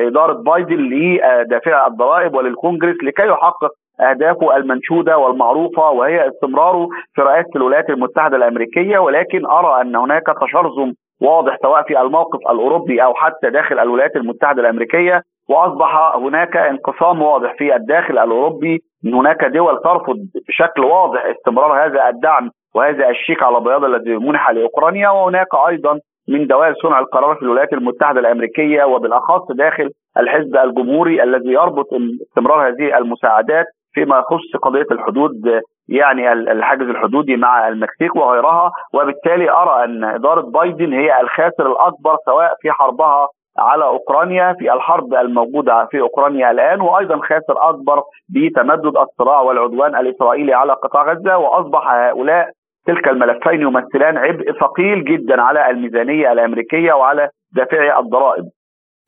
[0.06, 7.90] إدارة بايدن لدافع الضرائب وللكونجرس لكي يحقق أهدافه المنشودة والمعروفة وهي استمراره في رئاسة الولايات
[7.90, 8.98] المتحدة الأمريكية.
[8.98, 14.62] ولكن أرى أن هناك تشرذم واضح سواء في الموقف الأوروبي أو حتى داخل الولايات المتحدة
[14.62, 15.22] الأمريكية.
[15.48, 18.78] وأصبح هناك انقسام واضح في الداخل الأوروبي.
[19.04, 20.16] هناك دول ترفض
[20.48, 25.08] بشكل واضح استمرار هذا الدعم وهذا الشيك على بياض الذي منح لأوكرانيا.
[25.08, 31.52] وهناك أيضا من دوائر صنع القرار في الولايات المتحدة الأمريكية وبالأخص داخل الحزب الجمهوري الذي
[31.52, 31.86] يربط
[32.28, 38.70] استمرار هذه المساعدات فيما يخص قضية الحدود يعني الحاجز الحدودي مع المكسيك وغيرها.
[38.94, 45.14] وبالتالي أرى أن إدارة بايدن هي الخاسر الأكبر سواء في حربها على أوكرانيا في الحرب
[45.14, 51.38] الموجودة في أوكرانيا الآن وأيضا خاسر أكبر بتمدد الصراع والعدوان الإسرائيلي على قطاع غزة.
[51.38, 52.50] وأصبح هؤلاء
[52.86, 58.44] تلك الملفين يمثلان عبء ثقيل جدا على الميزانية الأمريكية وعلى دافعي الضرائب.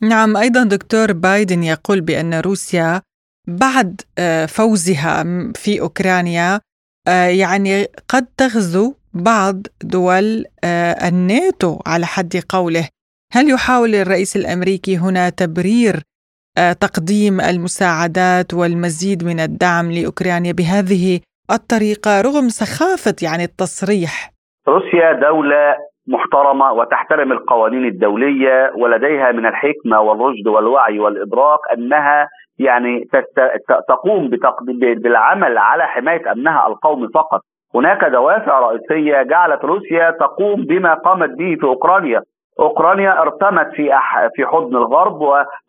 [0.02, 3.00] نعم أيضا دكتور بايدن يقول بأن روسيا
[3.48, 6.60] بعد آه، فوزها في أوكرانيا
[7.08, 12.88] آه، يعني قد تغزو بعض دول آه، الناتو على حد قوله
[13.32, 16.02] هل يحاول الرئيس الأمريكي هنا تبرير
[16.80, 24.30] تقديم المساعدات والمزيد من الدعم لأوكرانيا بهذه الطريقة رغم سخافة يعني التصريح.
[24.68, 25.76] روسيا دولة
[26.08, 33.08] محترمة وتحترم القوانين الدولية ولديها من الحكمة والرشد والوعي والإدراك أنها يعني
[33.88, 34.30] تقوم
[35.02, 37.40] بالعمل على حماية أمنها القومي فقط.
[37.74, 42.22] هناك دوافع رئيسية جعلت روسيا تقوم بما قامت به في أوكرانيا.
[42.60, 43.90] اوكرانيا ارتمت في
[44.34, 45.20] في حضن الغرب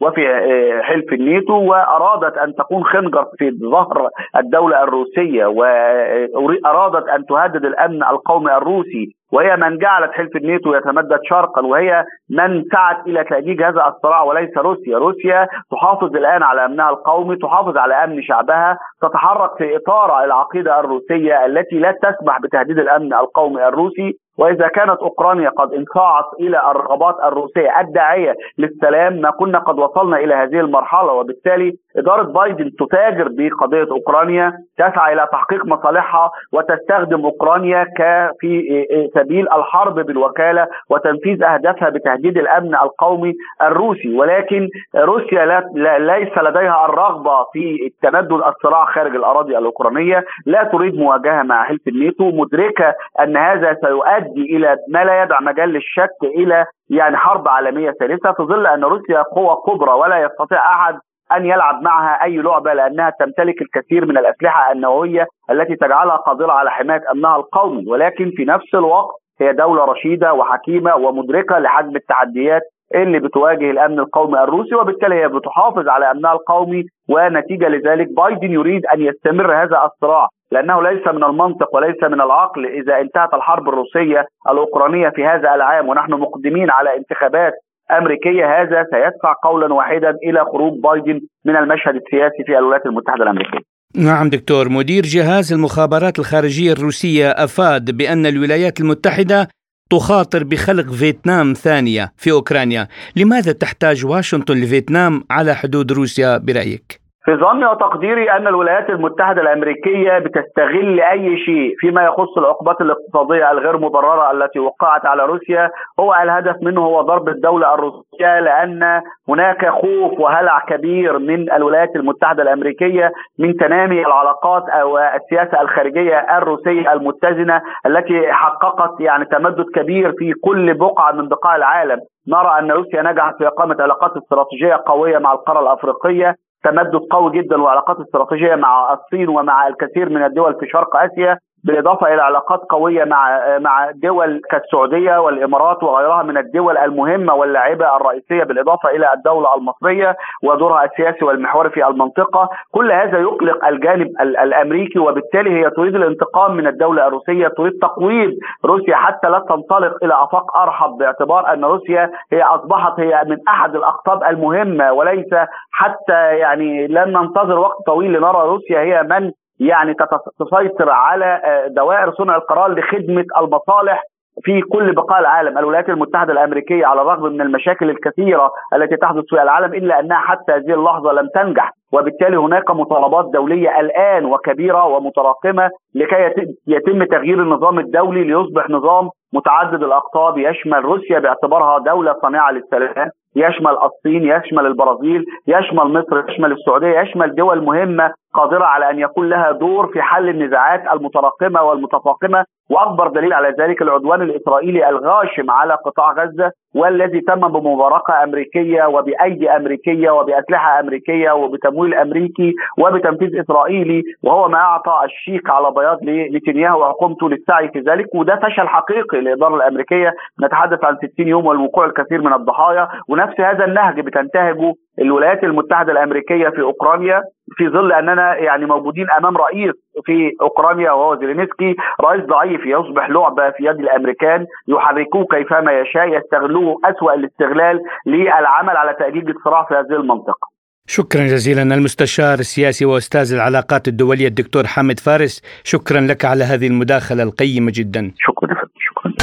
[0.02, 7.66] وفي آه، حلف الناتو وأرادت أن تكون خنجر في ظهر الدولة الروسية وارادت أن تهدد
[7.66, 9.16] الأمن القومي الروسي.
[9.34, 14.58] وهي من جعلت حلف الناتو يتمدد شرقا وهي من سعت إلى تأجيج هذا الصراع وليس
[14.58, 20.80] روسيا، روسيا تحافظ الآن على أمنها القومي، تحافظ على أمن شعبها، تتحرك في إطار العقيدة
[20.80, 27.16] الروسية التي لا تسمح بتهديد الأمن القومي الروسي، وإذا كانت أوكرانيا قد انصاعت إلى الرغبات
[27.24, 33.92] الروسية الداعية للسلام ما كنا قد وصلنا إلى هذه المرحلة وبالتالي إدارة بايدن تتاجر بقضية
[33.92, 42.76] أوكرانيا تسعى إلى تحقيق مصالحها وتستخدم أوكرانيا كفي سبيل الحرب بالوكالة وتنفيذ أهدافها بتهديد الأمن
[42.76, 44.16] القومي الروسي.
[44.16, 50.24] ولكن روسيا لا ليس لديها الرغبة في تمدد الصراع خارج الأراضي الأوكرانية.
[50.46, 55.70] لا تريد مواجهة مع حلف الناتو مدركة أن هذا سيؤدي إلى ما لا يدع مجال
[55.70, 61.00] للشك إلى يعني حرب عالمية ثالثة في ظل أن روسيا قوة كبرى ولا يستطيع أحد
[61.36, 66.72] أن يلعب معها أي لعبة لأنها تمتلك الكثير من الأسلحة النووية التي تجعلها قادرة على
[66.72, 67.86] حماية أمنها القومي.
[67.88, 72.62] ولكن في نفس الوقت هي دولة رشيدة وحكيمة ومدركة لحجم التحديات
[72.96, 78.86] اللي بتواجه الأمن القومي الروسي وبالتالي هي بتحافظ على أمنها القومي ونتيجة لذلك بايدن يريد
[78.86, 84.26] أن يستمر هذا الصراع لأنه ليس من المنطق وليس من العقل إذا انتهت الحرب الروسية
[84.52, 87.54] الأوكرانية في هذا العام ونحن مقدمين على انتخابات
[87.92, 93.60] أمريكية هذا سيدفع قولا واحدا إلى خروج بايدن من المشهد السياسي في الولايات المتحدة الأمريكية.
[93.96, 99.48] نعم دكتور مدير جهاز المخابرات الخارجية الروسية أفاد بأن الولايات المتحدة
[99.92, 107.36] تخاطر بخلق فيتنام ثانية في أوكرانيا، لماذا تحتاج واشنطن لفيتنام على حدود روسيا برأيك؟ في
[107.36, 114.32] ظني وتقديري أن الولايات المتحدة الأمريكية بتستغل أي شيء فيما يخص العقوبات الاقتصادية الغير مبررة
[114.32, 120.60] التي وقعت على روسيا هو الهدف منه هو ضرب الدولة الروسية لأن هناك خوف وهلع
[120.60, 129.00] كبير من الولايات المتحدة الأمريكية من تنامي العلاقات أو السياسة الخارجية الروسية المتزنة التي حققت
[129.02, 132.00] يعني تمدد كبير في كل بقعة من بقاع العالم.
[132.28, 136.36] نرى أن روسيا نجحت في إقامة علاقات استراتيجية قوية مع القارة الأفريقية.
[136.64, 141.38] تمدد قوي جدا وعلاقات استراتيجيه مع الصين ومع الكثير من الدول في شرق آسيا.
[141.64, 148.44] بالإضافة إلى علاقات قوية مع مع دول كالسعودية والإمارات وغيرها من الدول المهمة واللاعبة الرئيسية
[148.44, 155.52] بالإضافة إلى الدولة المصرية ودورها السياسي والمحوري في المنطقة، كل هذا يقلق الجانب الأمريكي وبالتالي
[155.60, 158.32] هي تريد الانتقام من الدولة الروسية، تريد تقويض
[158.66, 163.76] روسيا حتى لا تنطلق إلى أفاق أرحب باعتبار أن روسيا هي أصبحت هي من أحد
[163.76, 165.34] الأقطاب المهمة وليس
[165.72, 169.96] حتى يعني لن ننتظر وقت طويل لنرى روسيا هي من يعني
[170.40, 174.04] تسيطر على آه، دوائر صنع القرار لخدمة المصالح
[174.44, 175.58] في كل بقاع العالم.
[175.58, 180.52] الولايات المتحدة الأمريكية على الرغم من المشاكل الكثيرة التي تحدث في العالم إلا أنها حتى
[180.52, 181.72] هذه اللحظة لم تنجح.
[181.94, 189.84] وبالتالي هناك مطالبات دولية الآن وكبيرة ومتراكمة لكي يتم تغيير النظام الدولي ليصبح نظام متعدد
[189.84, 190.38] الأقطاب.
[190.38, 197.36] يشمل روسيا باعتبارها دولة صانعة للسلام يشمل الصين يشمل البرازيل يشمل مصر يشمل السعودية يشمل
[197.36, 202.46] دول مهمة قادرة على أن يكون لها دور في حل النزاعات المتراكمة والمتفاقمة.
[202.72, 209.50] وأكبر دليل على ذلك العدوان الإسرائيلي الغاشم على قطاع غزة والذي تم بمباركة أمريكية وبأيدي
[209.50, 217.30] أمريكية وبأسلحة أمريكية وبتمويل امريكي وبتنفيذ إسرائيلي وهو ما أعطى الشيك على بياض لنتنياهو وحكومته
[217.30, 220.14] للسعي في ذلك وده فشل حقيقي للاداره الأمريكية
[220.44, 226.50] نتحدث عن 60 يوم والوقوع الكثير من الضحايا ونفس هذا النهج بتنتهجه الولايات المتحدة الأمريكية
[226.50, 227.22] في أوكرانيا
[227.58, 229.74] في ظل أننا يعني موجودين أمام رئيس
[230.06, 236.76] في أوكرانيا وهو زيلينسكي رئيس ضعيف يصبح لعبه في يد الأمريكان يحركوه كيفما يشاء يستغلوه
[236.86, 240.61] أسوأ الاستغلال للعمل على تاجيج الصراع في هذه المنطقة.
[240.94, 247.24] شكرا جزيلا المستشار السياسي وأستاذ العلاقات الدولية الدكتور حامد فارس شكرا لك على هذه المداخلة
[247.24, 248.12] القيمة جدا.
[248.18, 248.56] شكرا
[248.88, 249.14] شكرا.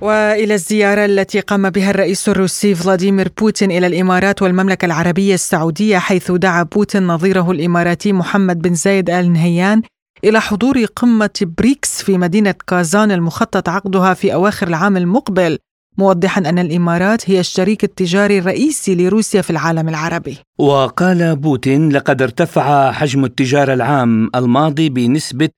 [0.00, 6.32] وإلى الزيارة التي قام بها الرئيس الروسي فلاديمير بوتين إلى الإمارات والمملكة العربية السعودية حيث
[6.32, 9.82] دعا بوتين نظيره الإماراتي محمد بن زايد آل نهيان
[10.24, 15.58] إلى حضور قمة بريكس في مدينة كازان المخطط عقدها في أواخر العام المقبل
[15.98, 20.38] موضحا أن الإمارات هي الشريك التجاري الرئيسي لروسيا في العالم العربي.
[20.58, 25.48] وقال بوتين لقد ارتفع حجم التجارة العام الماضي بنسبة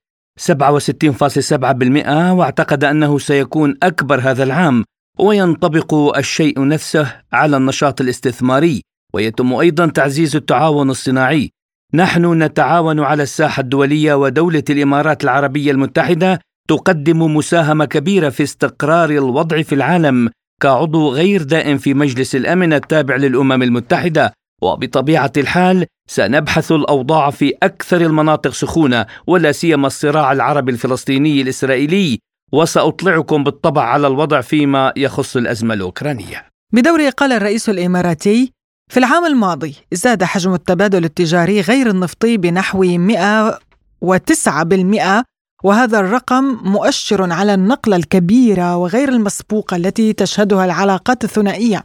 [0.41, 4.85] 67.7% واعتقد أنه سيكون أكبر هذا العام
[5.19, 8.83] وينطبق الشيء نفسه على النشاط الاستثماري
[9.15, 11.51] ويتم أيضا تعزيز التعاون الصناعي
[11.95, 19.63] نحن نتعاون على الساحة الدولية ودولة الإمارات العربية المتحدة تقدم مساهمه كبيرة في استقرار الوضع
[19.63, 20.31] في العالم
[20.63, 28.01] كعضو غير دائم في مجلس الأمن التابع للأمم المتحدة وبطبيعة الحال سنبحث الأوضاع في أكثر
[28.01, 32.19] المناطق سخونة ولا سيما الصراع العربي الفلسطيني الإسرائيلي
[32.53, 36.47] وسأطلعكم بالطبع على الوضع فيما يخص الأزمة الأوكرانية.
[36.73, 38.53] بدوره قال الرئيس الإماراتي:
[38.93, 45.25] في العام الماضي زاد حجم التبادل التجاري غير النفطي بنحو 109%
[45.65, 51.83] وهذا الرقم مؤشر على النقله الكبيره وغير المسبوقه التي تشهدها العلاقات الثنائية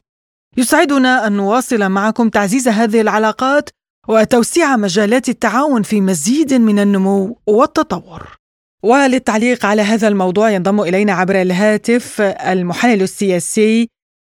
[0.58, 3.70] يسعدنا أن نواصل معكم تعزيز هذه العلاقات
[4.08, 8.36] وتوسيع مجالات التعاون في مزيد من النمو والتطور.
[8.84, 13.88] وللتعليق على هذا الموضوع ينضم إلينا عبر الهاتف المحلل السياسي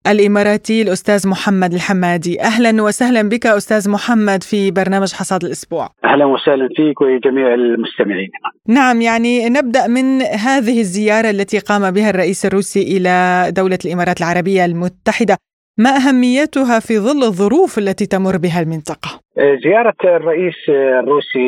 [0.08, 2.40] الإماراتي الأستاذ محمد الحمادي.
[2.40, 5.88] أهلا وسهلا بك أستاذ محمد في برنامج حصاد الأسبوع.
[6.04, 8.30] أهلا وسهلا فيك وجميع المستمعين.
[8.68, 14.64] نعم يعني نبدأ من هذه الزيارة التي قام بها الرئيس الروسي إلى دولة الإمارات العربية
[14.64, 15.36] المتحدة.
[15.78, 19.20] ما أهميتها في ظل الظروف التي تمر بها المنطقة؟
[19.64, 21.42] زيارة الرئيس الروسي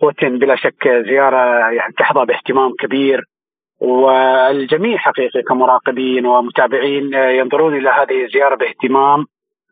[0.00, 3.24] بوتين بلا شك زيارة يعني تحظى باهتمام كبير.
[3.80, 9.26] والجميع حقيقة كمراقبين ومتابعين ينظرون إلى هذه الزيارة باهتمام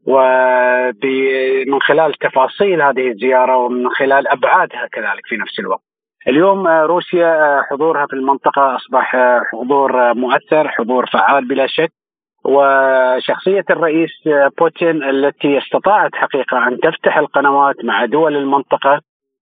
[0.07, 5.83] ومن خلال تفاصيل هذه الزيارة ومن خلال أبعادها كذلك في نفس الوقت.
[6.29, 9.17] اليوم روسيا حضورها في المنطقة أصبح
[9.53, 11.93] حضور مؤثر حضور فعال بلا شك.
[12.45, 14.11] وشخصية الرئيس
[14.59, 19.01] بوتين التي استطاعت حقيقة أن تفتح القنوات مع دول المنطقة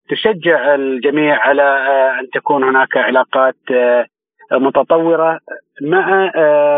[0.08, 1.62] تشجع الجميع على
[2.20, 3.56] أن تكون هناك علاقات
[4.52, 5.40] متطورة
[5.82, 6.30] مع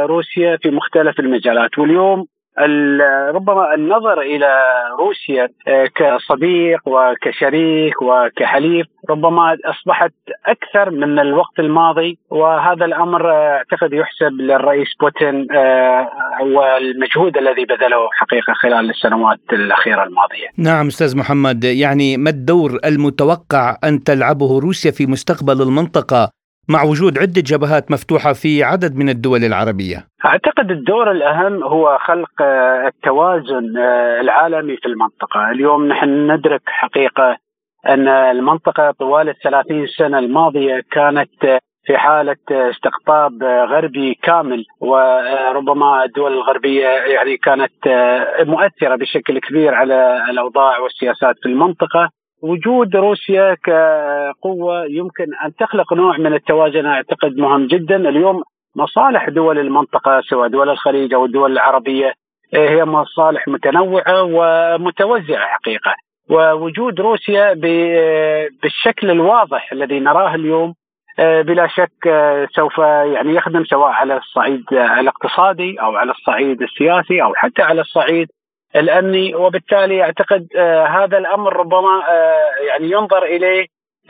[0.07, 1.79] روسيا في مختلف المجالات.
[1.79, 2.27] واليوم
[3.35, 4.49] ربما النظر إلى
[4.99, 10.13] روسيا آه، كصديق وكشريك وكحليف ربما أصبحت
[10.47, 12.19] أكثر من الوقت الماضي.
[12.31, 16.09] وهذا الأمر آه، أعتقد يحسب للرئيس بوتين آه،
[16.41, 20.49] والمجهود الذي بذله حقيقة خلال السنوات الأخيرة الماضية.
[20.59, 26.38] نعم أستاذ محمد يعني ما الدور المتوقع أن تلعبه روسيا في مستقبل المنطقة؟
[26.69, 29.97] مع وجود عدة جبهات مفتوحة في عدد من الدول العربية.
[30.25, 35.51] أعتقد الدور الأهم هو خلق آه، التوازن آه، العالمي في المنطقة.
[35.51, 37.37] اليوم نحن ندرك حقيقة
[37.89, 44.65] أن المنطقة طوال الثلاثين سنة الماضية كانت في حالة استقطاب غربي كامل.
[44.81, 47.73] وربما الدول الغربية يعني كانت
[48.41, 52.11] مؤثرة بشكل كبير على الأوضاع والسياسات في المنطقة.
[52.43, 57.97] وجود روسيا كقوة يمكن أن تخلق نوع من التوازن أعتقد مهم جدا.
[57.97, 58.43] اليوم
[58.77, 62.13] مصالح دول المنطقة سواء دول الخليج أو الدول العربية
[62.55, 65.95] هي مصالح متنوعة ومتوزعة حقيقة.
[66.31, 67.53] ووجود روسيا
[68.63, 70.75] بالشكل الواضح الذي نراه اليوم
[71.19, 77.23] آه، بلا شك آه، سوف يعني يخدم سواء على الصعيد الاقتصادي أو على الصعيد السياسي
[77.23, 78.29] أو حتى على الصعيد
[78.77, 82.03] الامني وبالتالي أعتقد آه، هذا الأمر ربما
[82.69, 83.67] يعني ينظر إليه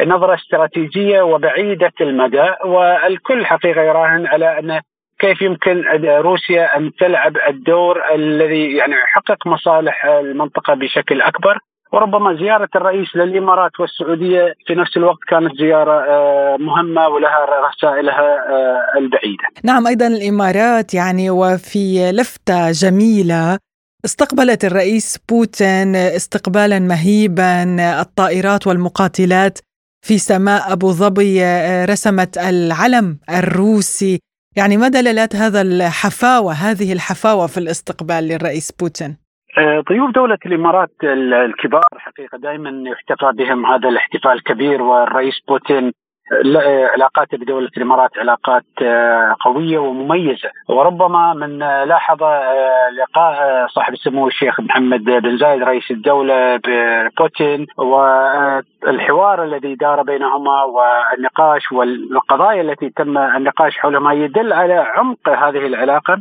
[0.06, 4.80] نظرة استراتيجية وبعيدة المدى والكل حقيقة يراهن على أن
[5.18, 11.58] كيف يمكن روسيا أن تلعب الدور الذي يعني يحقق مصالح المنطقة بشكل أكبر.
[11.92, 18.98] وربما زيارة الرئيس للإمارات والسعودية في نفس الوقت كانت زيارة آه، مهمة ولها رسائلها آه،
[18.98, 19.44] البعيدة.
[19.64, 23.58] نعم أيضا الإمارات يعني وفي لفتة جميلة
[24.04, 27.62] استقبلت الرئيس بوتين استقبالا مهيبا.
[28.00, 29.58] الطائرات والمقاتلات
[30.06, 34.20] في سماء أبو ظبي آه، رسمت العلم الروسي.
[34.56, 39.16] يعني ما دلالات هذا الحفاوة هذه الحفاوة في الاستقبال للرئيس بوتين؟
[39.58, 40.90] آه، ضيوف دولة الإمارات
[41.48, 45.92] الكبار حقيقة دائما يحتفى بهم هذا الاحتفال الكبير والرئيس بوتين
[46.92, 50.50] علاقاته بدولة الإمارات علاقات آه، قوية ومميزة.
[50.68, 59.44] وربما من لاحظ آه، لقاء صاحب السمو الشيخ محمد بن زايد رئيس الدولة ببوتين والحوار
[59.44, 66.18] الذي دار بينهما والنقاش والقضايا التي تم النقاش حولها يدل على عمق هذه العلاقة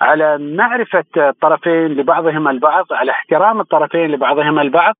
[0.00, 4.94] على معرفة الطرفين لبعضهما البعض على احترام الطرفين لبعضهما البعض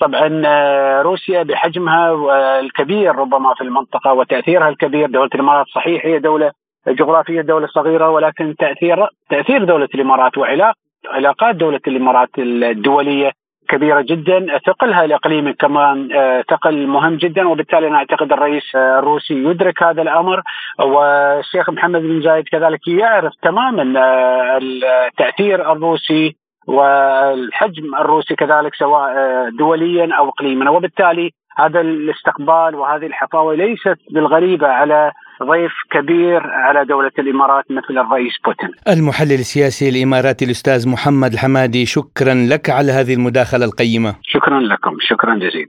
[0.00, 2.14] طبعا آه، روسيا بحجمها
[2.60, 6.52] الكبير ربما في المنطقة وتأثيرها الكبير دولة الإمارات صحيح هي دولة
[6.88, 10.74] جغرافية دولة صغيرة ولكن تأثير تأثير دولة الإمارات وعلاقات
[11.06, 13.32] علاقات دولة الإمارات الدولية
[13.68, 14.58] كبيرة جدا.
[14.66, 20.02] ثقلها الاقليمي كمان آه، ثقل مهم جدا وبالتالي أنا أعتقد الرئيس آه، الروسي يدرك هذا
[20.02, 20.42] الأمر
[20.78, 26.36] والشيخ محمد بن زايد كذلك يعرف تماما آه، التأثير الروسي
[26.68, 29.10] والحجم الروسي كذلك سواء
[29.58, 37.10] دوليا أو اقليميا وبالتالي هذا الاستقبال وهذه الحفاوة ليست بالغريبة على ضيف كبير على دولة
[37.18, 38.70] الإمارات مثل الرئيس بوتين.
[38.88, 44.14] المحلل السياسي الإماراتي الأستاذ محمد الحمادي شكرا لك على هذه المداخلة القيمة.
[44.22, 44.96] شكرا لكم.
[45.00, 45.68] شكرا جزيلا.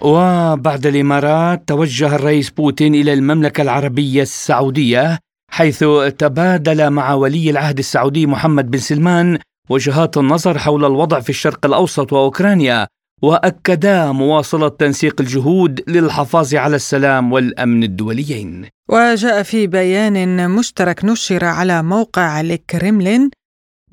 [0.00, 5.18] وبعد الإمارات توجه الرئيس بوتين إلى المملكة العربية السعودية
[5.54, 5.84] حيث
[6.18, 9.38] تبادل مع ولي العهد السعودي محمد بن سلمان
[9.70, 12.86] وجهات النظر حول الوضع في الشرق الأوسط وأوكرانيا
[13.22, 18.66] وأكدا مواصلة تنسيق الجهود للحفاظ على السلام والأمن الدوليين.
[18.88, 23.30] وجاء في بيان مشترك نشر على موقع الكريملين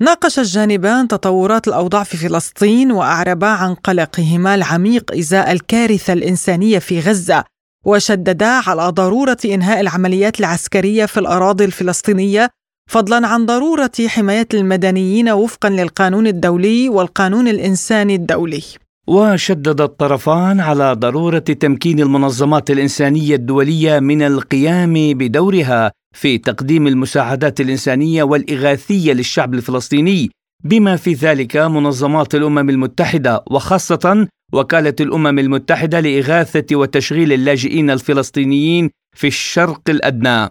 [0.00, 7.44] ناقش الجانبان تطورات الأوضاع في فلسطين وأعربا عن قلقهما العميق إزاء الكارثة الإنسانية في غزة
[7.84, 12.48] وشددا على ضرورة إنهاء العمليات العسكرية في الأراضي الفلسطينية
[12.90, 18.62] فضلا عن ضرورة حماية المدنيين وفقا للقانون الدولي والقانون الانساني الدولي.
[19.06, 28.22] وشدد الطرفان على ضرورة تمكين المنظمات الإنسانية الدولية من القيام بدورها في تقديم المساعدات الإنسانية
[28.22, 30.30] والإغاثية للشعب الفلسطيني.
[30.64, 39.26] بما في ذلك منظمات الأمم المتحدة وخاصة وكالة الأمم المتحدة لإغاثة وتشغيل اللاجئين الفلسطينيين في
[39.26, 40.48] الشرق الأدنى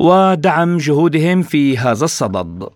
[0.00, 2.68] ودعم جهودهم في هذا الصدد.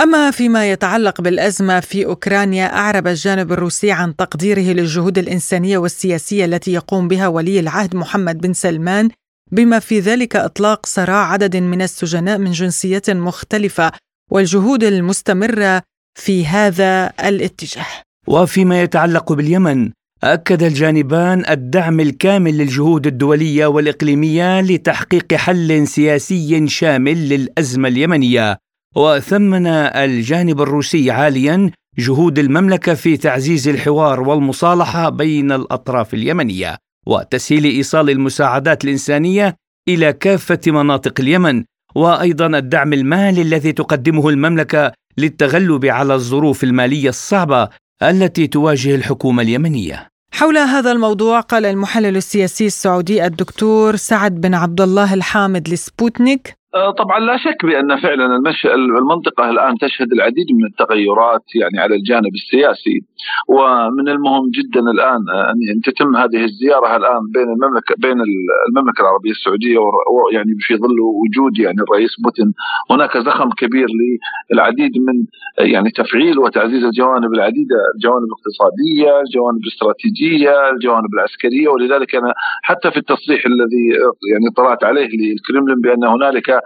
[0.00, 6.72] أما فيما يتعلق بالأزمة في أوكرانيا أعرب الجانب الروسي عن تقديره للجهود الإنسانية والسياسية التي
[6.72, 9.08] يقوم بها ولي العهد محمد بن سلمان
[9.52, 13.92] بما في ذلك إطلاق سراع عدد من السجناء من جنسيات مختلفة
[14.30, 15.82] والجهود المستمرة
[16.14, 17.86] في هذا الاتجاه.
[18.26, 19.90] وفيما يتعلق باليمن
[20.24, 28.58] أكد الجانبان الدعم الكامل للجهود الدولية والإقليمية لتحقيق حل سياسي شامل للأزمة اليمنية.
[28.96, 38.10] وثمن الجانب الروسي عاليا جهود المملكة في تعزيز الحوار والمصالحة بين الأطراف اليمنية وتسهيل إيصال
[38.10, 39.56] المساعدات الإنسانية
[39.88, 47.68] إلى كافة مناطق اليمن وأيضا الدعم المالي الذي تقدمه المملكة للتغلب على الظروف المالية الصعبة
[48.02, 50.08] التي تواجه الحكومة اليمنية.
[50.32, 57.20] حول هذا الموضوع قال المحلل السياسي السعودي الدكتور سعد بن عبد الله الحامد لسبوتنيك طبعا
[57.20, 58.26] لا شك بأن فعلا
[58.74, 63.00] المنطقة الآن تشهد العديد من التغيرات يعني على الجانب السياسي.
[63.48, 65.20] ومن المهم جدا الآن
[65.74, 68.18] أن تتم هذه الزيارة الآن بين المملكه بين
[68.68, 72.52] المملكة العربية السعودية ويعني في ظل وجود يعني الرئيس بوتين.
[72.90, 73.88] هناك زخم كبير
[74.52, 75.14] للعديد من
[75.72, 81.68] يعني تفعيل وتعزيز الجوانب العديدة الجوانب الاقتصادية، الجوانب الاستراتيجية، الجوانب العسكرية.
[81.68, 83.84] ولذلك أنا حتى في التصريح الذي
[84.32, 86.57] يعني طلعت عليه للكرملين بأن هنالك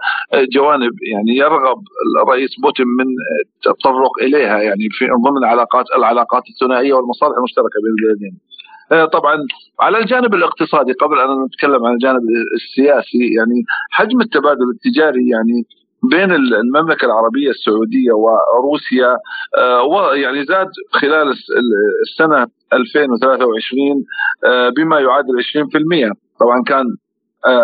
[0.53, 1.79] جوانب يعني يرغب
[2.23, 3.05] الرئيس بوتين من
[3.65, 8.37] التطرق إليها يعني في ضمن العلاقات العلاقات الثنائية والمصالح المشتركة بين البلدين.
[8.91, 9.37] آه، طبعا
[9.79, 12.21] على الجانب الاقتصادي قبل أن نتكلم عن الجانب
[12.55, 15.65] السياسي يعني حجم التبادل التجاري يعني
[16.03, 19.17] بين المملكة العربية السعودية وروسيا
[19.57, 21.33] آه، ويعني زاد خلال
[22.03, 24.03] السنة 2023
[24.45, 26.85] آه، بما يعادل 20% طبعا كان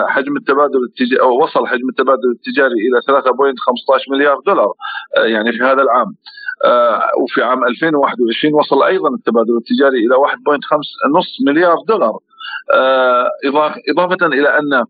[0.08, 4.74] حجم التبادل التجاري أو وصل حجم التبادل التجاري إلى 3.15 مليار دولار
[5.18, 6.16] آه، يعني في هذا العام.
[6.66, 12.20] آه، وفي عام 2021 وصل أيضا التبادل التجاري إلى 1.5 مليار دولار.
[13.90, 14.86] إضافة إلى أن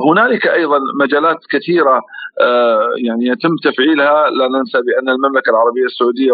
[0.00, 2.00] هنالك أيضا مجالات كثيرة
[3.04, 4.30] يعني يتم تفعيلها.
[4.30, 6.32] لا ننسى بأن المملكة العربية السعودية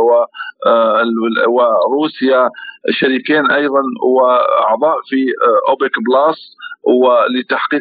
[1.48, 2.50] وروسيا
[2.90, 5.32] شريكين أيضا وأعضاء في
[5.68, 7.80] أوبك بلاس ولتحقيق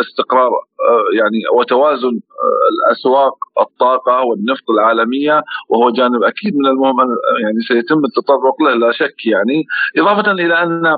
[0.00, 5.42] استقرار آه، يعني وتوازن آه، الأسواق الطاقة والنفط العالمية.
[5.68, 6.96] وهو جانب أكيد من المهم
[7.42, 9.64] يعني سيتم التطرق له لا شك يعني.
[9.98, 10.96] إضافة إلى أن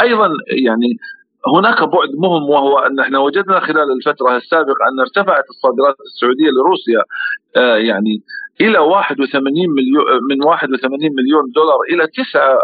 [0.00, 0.98] أيضا يعني
[1.46, 7.02] هناك بعد مهم وهو أن إحنا وجدنا خلال الفترة السابقة أن ارتفعت الصادرات السعودية لروسيا
[7.56, 8.22] آه، يعني
[8.60, 12.58] إلى 81 مليون من 81 مليون دولار إلى 49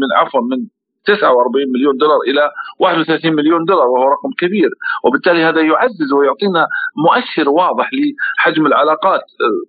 [0.00, 0.66] من عفوا من
[1.04, 4.70] 49 مليون دولار إلى 31 مليون دولار وهو رقم كبير.
[5.04, 6.66] وبالتالي هذا يعزز ويعطينا
[7.06, 9.20] مؤشر واضح لحجم العلاقات.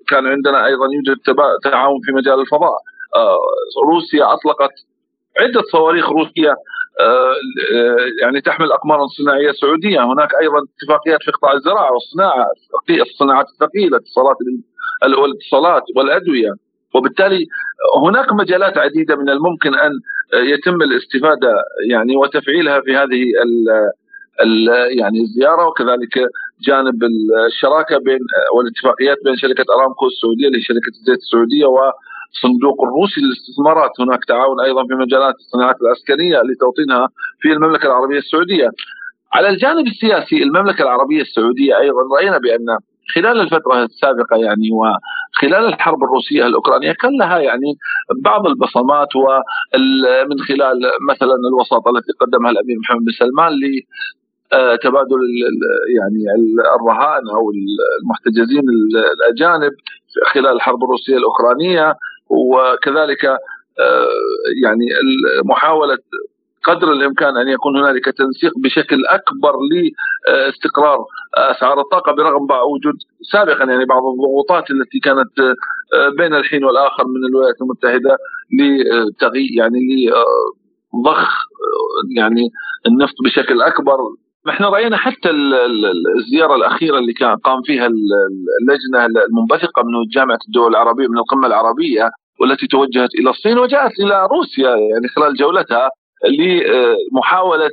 [0.08, 1.18] كان عندنا أيضا يوجد
[1.64, 2.78] تعاون في مجال الفضاء.
[3.16, 3.38] آه،
[3.90, 4.74] روسيا أطلقت
[5.40, 6.56] عدة صواريخ روسية آه،
[8.22, 12.46] يعني تحمل اقمارا صناعية سعودية، هناك أيضا اتفاقيات في قطاع الزراعة والصناعة،
[12.90, 14.38] الصناعات الثقيلة، اتصالات
[15.04, 16.52] الاتصالات والأدوية،
[16.96, 17.46] وبالتالي
[18.06, 19.92] هناك مجالات عديدة من الممكن أن
[20.34, 21.54] يتم الاستفادة
[21.90, 23.24] يعني وتفعيلها في هذه
[24.44, 24.68] ال
[25.00, 25.68] يعني الزيارة.
[25.68, 26.16] وكذلك
[26.68, 27.04] جانب
[27.48, 28.20] الشراكة بين
[28.56, 31.66] والاتفاقيات بين شركة أرامكو السعودية لشركة الزيت السعودية
[32.34, 33.92] وصندوق الروسي للاستثمارات.
[34.00, 37.08] هناك تعاون أيضا في مجالات الصناعات العسكرية لتوطينها
[37.42, 38.70] في المملكة العربية السعودية.
[39.34, 42.78] على الجانب السياسي المملكة العربية السعودية أيضا رأينا بأن
[43.16, 47.74] خلال الفترة السابقة يعني وخلال الحرب الروسية الأوكرانية كان لها يعني
[48.24, 53.52] بعض البصمات ومن خلال مثلا الوساطة التي قدمها الأمير محمد بن سلمان
[54.84, 55.22] تبادل
[55.98, 56.22] يعني
[56.80, 57.52] الرهائن أو
[58.02, 58.64] المحتجزين
[59.18, 59.72] الأجانب
[60.34, 61.94] خلال الحرب الروسية الأوكرانية.
[62.34, 64.08] وكذلك آه،
[64.64, 64.86] يعني
[65.46, 65.98] محاوله
[66.64, 71.06] قدر الإمكان أن يكون هنالك تنسيق بشكل أكبر لاستقرار
[71.38, 72.96] أسعار الطاقة برغم وجود
[73.32, 78.18] سابقا يعني بعض الضغوطات التي كانت آه، بين الحين والآخر من الولايات المتحدة
[78.60, 79.80] لتغيير يعني
[80.94, 82.50] لضخ آه، يعني
[82.88, 83.98] النفط بشكل أكبر.
[84.50, 85.30] إحنا رأينا حتى
[86.18, 92.10] الزيارة الأخيرة اللي كان قام فيها اللجنة المنبثقة من جامعة الدول العربية من القمة العربية
[92.40, 95.90] والتي توجهت إلى الصين وجاءت إلى روسيا يعني خلال جولتها
[96.30, 97.70] لمحاولة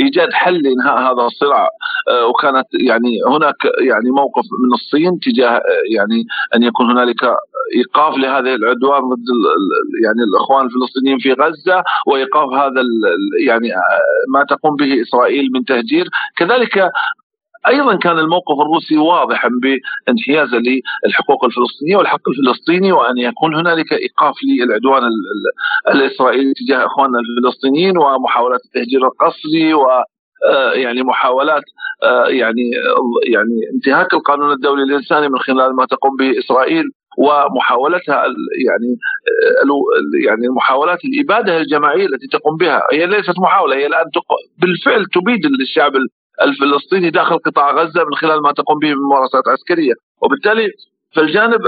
[0.00, 1.68] إيجاد حل لإنهاء هذا الصراع.
[2.10, 5.62] آه، وكانت يعني هناك يعني موقف من الصين تجاه
[5.96, 6.24] يعني
[6.54, 7.22] أن يكون هنالك
[7.76, 9.28] إيقاف لهذا العدوان ضد
[10.04, 12.82] يعني الإخوان الفلسطينيين في غزة وإيقاف هذا
[13.46, 13.68] يعني
[14.34, 16.06] ما تقوم به إسرائيل من تهجير.
[16.36, 16.90] كذلك
[17.68, 20.58] أيضا كان الموقف الروسي واضحا بانحيازه
[21.06, 25.02] للحقوق الفلسطينية والحق الفلسطيني وأن يكون هنالك إيقاف للعدوان
[25.88, 29.86] الإسرائيلي تجاه إخواننا الفلسطينيين ومحاولات التهجير القسري و
[30.44, 31.62] آه، يعني محاولات
[32.02, 32.70] آه، يعني
[33.26, 36.84] يعني انتهاك القانون الدولي الإنساني من خلال ما تقوم به إسرائيل
[37.18, 38.24] ومحاولتها
[38.66, 38.90] يعني
[39.62, 42.82] آه، يعني محاولات الإبادة الجماعية التي تقوم بها.
[42.92, 44.04] هي ليست محاولة هي الآن
[44.58, 45.92] بالفعل تبيد الشعب
[46.42, 49.94] الفلسطيني داخل قطاع غزة من خلال ما تقوم به من ممارسات عسكرية.
[50.22, 50.68] وبالتالي
[51.16, 51.60] فالجانب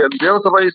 [0.00, 0.74] يعني زياره الرئيس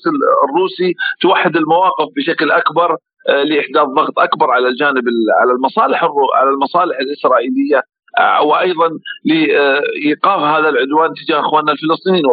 [0.49, 2.97] الروسي توحد المواقف بشكل أكبر
[3.29, 5.03] آه، لإحداث ضغط أكبر على الجانب
[5.41, 6.03] على المصالح
[6.35, 7.81] على المصالح الإسرائيلية
[8.19, 8.89] آه، وأيضا
[9.25, 12.23] لإيقاف هذا العدوان تجاه أخواننا الفلسطينيين.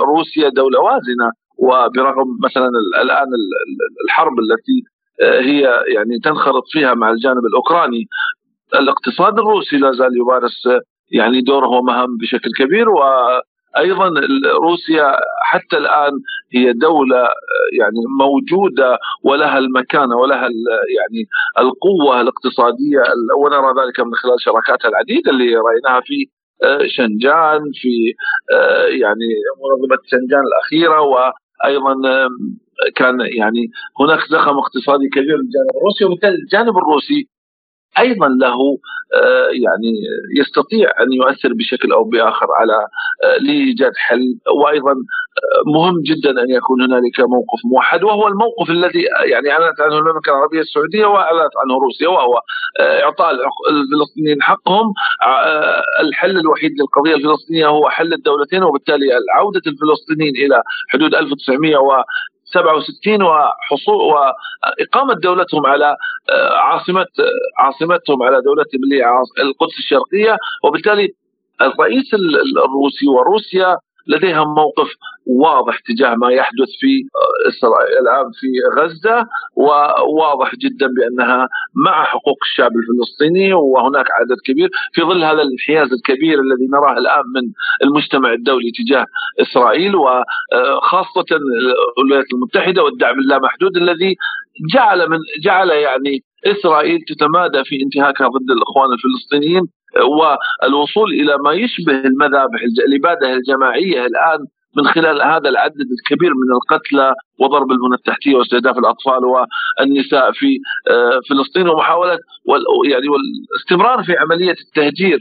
[0.00, 2.68] روسيا دولة وازنة وبرغم مثلا
[3.02, 3.26] الآن
[4.04, 4.82] الحرب التي
[5.22, 5.60] آه، هي
[5.94, 8.06] يعني تنخرط فيها مع الجانب الأوكراني
[8.74, 10.68] الاقتصاد الروسي لا زال يمارس
[11.12, 13.00] يعني دوره ومهام بشكل كبير و
[13.78, 14.08] أيضا
[14.62, 15.12] روسيا
[15.42, 16.12] حتى الآن
[16.54, 17.22] هي دولة
[17.78, 20.48] يعني موجودة ولها المكانة ولها
[20.98, 23.02] يعني القوة الاقتصادية
[23.38, 26.26] ونرى ذلك من خلال شراكاتها العديدة اللي رأيناها في
[26.62, 28.14] آه، شنجان في
[28.52, 29.28] آه، يعني
[29.62, 31.94] منظمة شنجان الأخيرة وأيضا
[32.96, 37.28] كان يعني هناك زخم اقتصادي كبير من الجانب الروسي وبالتالي الجانب الروسي
[37.98, 38.78] أيضا له
[39.14, 39.92] آه، يعني
[40.40, 42.86] يستطيع أن يؤثر بشكل أو بآخر على
[43.24, 44.38] آه، لايجاد حل.
[44.62, 49.98] وأيضا آه، مهم جدا أن يكون هنالك موقف موحد وهو الموقف الذي يعني أعلنت عنه
[49.98, 52.40] المملكة العربية السعودية وأعلنت عنه روسيا وهو
[52.80, 53.30] إعطاء
[53.70, 54.92] الفلسطينيين حقهم.
[56.00, 61.76] الحل الوحيد للقضية الفلسطينية هو حل الدولتين وبالتالي عوده الفلسطينيين إلى حدود 1900
[62.52, 65.96] 67 وحصول وإقامة دولتهم على
[66.30, 69.04] آه، عاصمة آه، عاصمتهم على دولتهم اللي
[69.42, 71.08] القدس الشرقية وبالتالي
[71.60, 72.14] الرئيس
[72.64, 73.76] الروسي وروسيا
[74.08, 74.88] لديها موقف
[75.26, 76.92] واضح تجاه ما يحدث في
[77.48, 81.48] إسرائيل الآن في غزة وواضح جدا بأنها
[81.84, 84.68] مع حقوق الشعب الفلسطيني وهناك عدد كبير.
[84.92, 87.52] في ظل هذا الانحياز الكبير الذي نراه الآن من
[87.84, 89.04] المجتمع الدولي تجاه
[89.40, 91.26] إسرائيل وخاصة
[91.98, 94.16] الولايات المتحدة والدعم اللامحدود الذي
[94.74, 99.77] جعل من جعل يعني إسرائيل تتمادى في انتهاكها ضد الإخوان الفلسطينيين.
[99.96, 107.14] والوصول إلى ما يشبه المذابح الإبادة الجماعية الآن من خلال هذا العدد الكبير من القتلى
[107.40, 110.58] وضرب البنى التحتية واستهداف الأطفال والنساء في
[110.90, 112.18] آه، فلسطين ومحاولة
[112.90, 115.18] يعني والاستمرار في عملية التهجير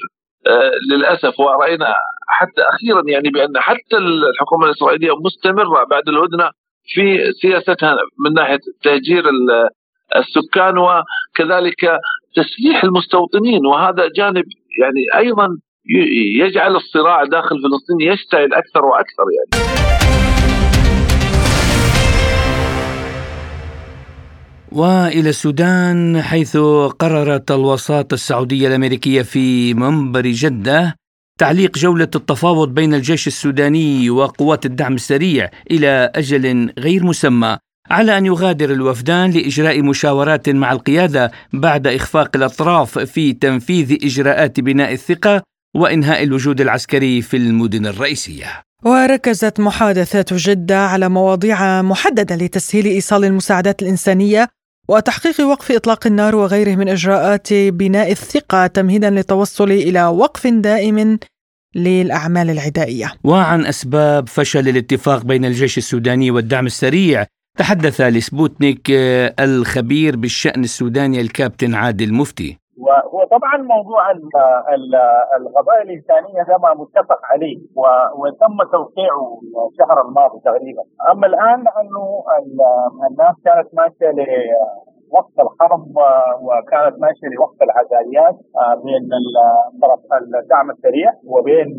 [0.47, 1.39] آه، للأسف.
[1.39, 1.93] ورأينا
[2.27, 6.49] حتى أخيرا يعني بأن حتى الحكومة الإسرائيلية مستمرة بعد الهدنة
[6.93, 9.23] في سياستها من ناحية تهجير
[10.15, 11.99] السكان وكذلك
[12.39, 14.45] تسليح المستوطنين وهذا جانب
[14.81, 15.47] يعني أيضا
[16.45, 19.67] يجعل الصراع داخل فلسطين يشتعل أكثر وأكثر يعني.
[24.71, 26.57] وإلى السودان حيث
[26.99, 30.95] قررت الوساطه السعودية الأمريكية في منبر جدة
[31.39, 37.57] تعليق جولة التفاوض بين الجيش السوداني وقوات الدعم السريع إلى أجل غير مسمى
[37.89, 44.93] على أن يغادر الوفدان لإجراء مشاورات مع القيادة بعد إخفاق الأطراف في تنفيذ إجراءات بناء
[44.93, 45.41] الثقة
[45.75, 48.45] وإنهاء الوجود العسكري في المدن الرئيسية.
[48.83, 54.47] وركزت محادثات جدة على مواضيع محددة لتسهيل إيصال المساعدات الإنسانية
[54.89, 61.19] وتحقيق وقف إطلاق النار وغيره من إجراءات بناء الثقة تمهيدا للتوصل إلى وقف دائم
[61.75, 63.13] للأعمال العدائية.
[63.23, 67.25] وعن أسباب فشل الاتفاق بين الجيش السوداني والدعم السريع
[67.57, 72.59] تحدث لسبوتنيك آه، الخبير بالشأن السوداني الكابتن عادل مفتي.
[72.77, 74.11] وهو طبعا موضوع
[75.37, 77.57] القضايا الإنسانية ده ما متفق عليه
[78.19, 79.39] وتم توقيعه
[79.71, 80.83] الشهر الماضي تقريبا.
[81.11, 82.23] أما الآن انه
[83.09, 84.11] الناس كانت ماشية
[85.11, 85.87] لوقت الحرب
[86.41, 89.09] وكانت ماشية لوقت العزائيات آه، بين
[90.43, 91.77] الدعم السريع وبين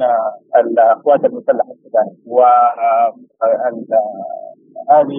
[0.57, 2.17] القوات المسلحة السودانية.
[2.27, 2.41] و
[4.91, 5.17] هذه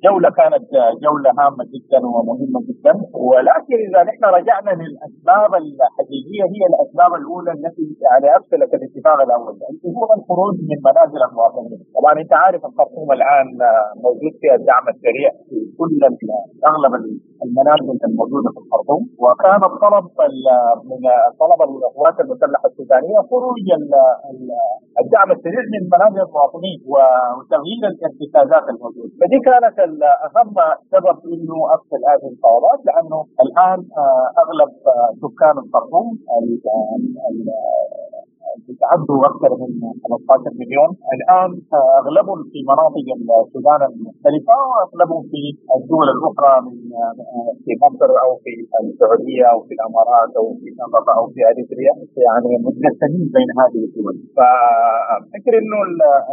[0.00, 0.64] الجولة كانت
[1.04, 2.92] جولة هامة جدا ومهمة جدا.
[3.28, 9.96] ولكن إذا نحن رجعنا للأسباب الحقيقية هي الأسباب الأولى التي يعني أرسلت الاتفاق الأول اللي
[9.98, 13.46] هو الخروج من منازل المواطنين طبعا أنت عارف الخرطوم الآن
[14.06, 15.92] موجود فيها الدعم السريع في كل
[16.70, 16.92] أغلب
[17.44, 19.02] المنازل الموجودة في الخرطوم.
[19.24, 20.04] وكان الطلب
[20.90, 21.00] من
[21.42, 23.64] طلب القوات المسلحة السودانية خروج
[25.02, 29.12] الدعم السريع من منازل المواطنين وتغيير الارتكازات الموجودة.
[29.20, 29.76] فدي كانت
[30.26, 30.54] اهم
[30.92, 36.18] سبب إنه افشل هذه المفاوضات لأنه الآن آه، أغلب آه، سكان الخرطوم
[38.70, 39.70] يتعدوا أكثر من
[40.10, 40.90] 15 مليون.
[41.16, 43.06] الآن آه، أغلبهم في مناطق
[43.44, 45.40] السودان المختلفة وأغلبهم في
[45.76, 46.76] الدول الأخرى من
[47.64, 48.50] في مصر أو في
[48.84, 51.92] السعودية أو في الإمارات أو في كندا أو في أريتريا.
[52.26, 54.14] يعني متقسمين بين هذه الدول.
[54.36, 55.78] فافتكر إنه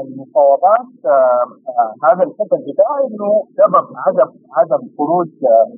[0.01, 0.89] المفاوضات
[2.05, 5.29] هذا الحكم بتاعي إنه سبب عدم عدم خروج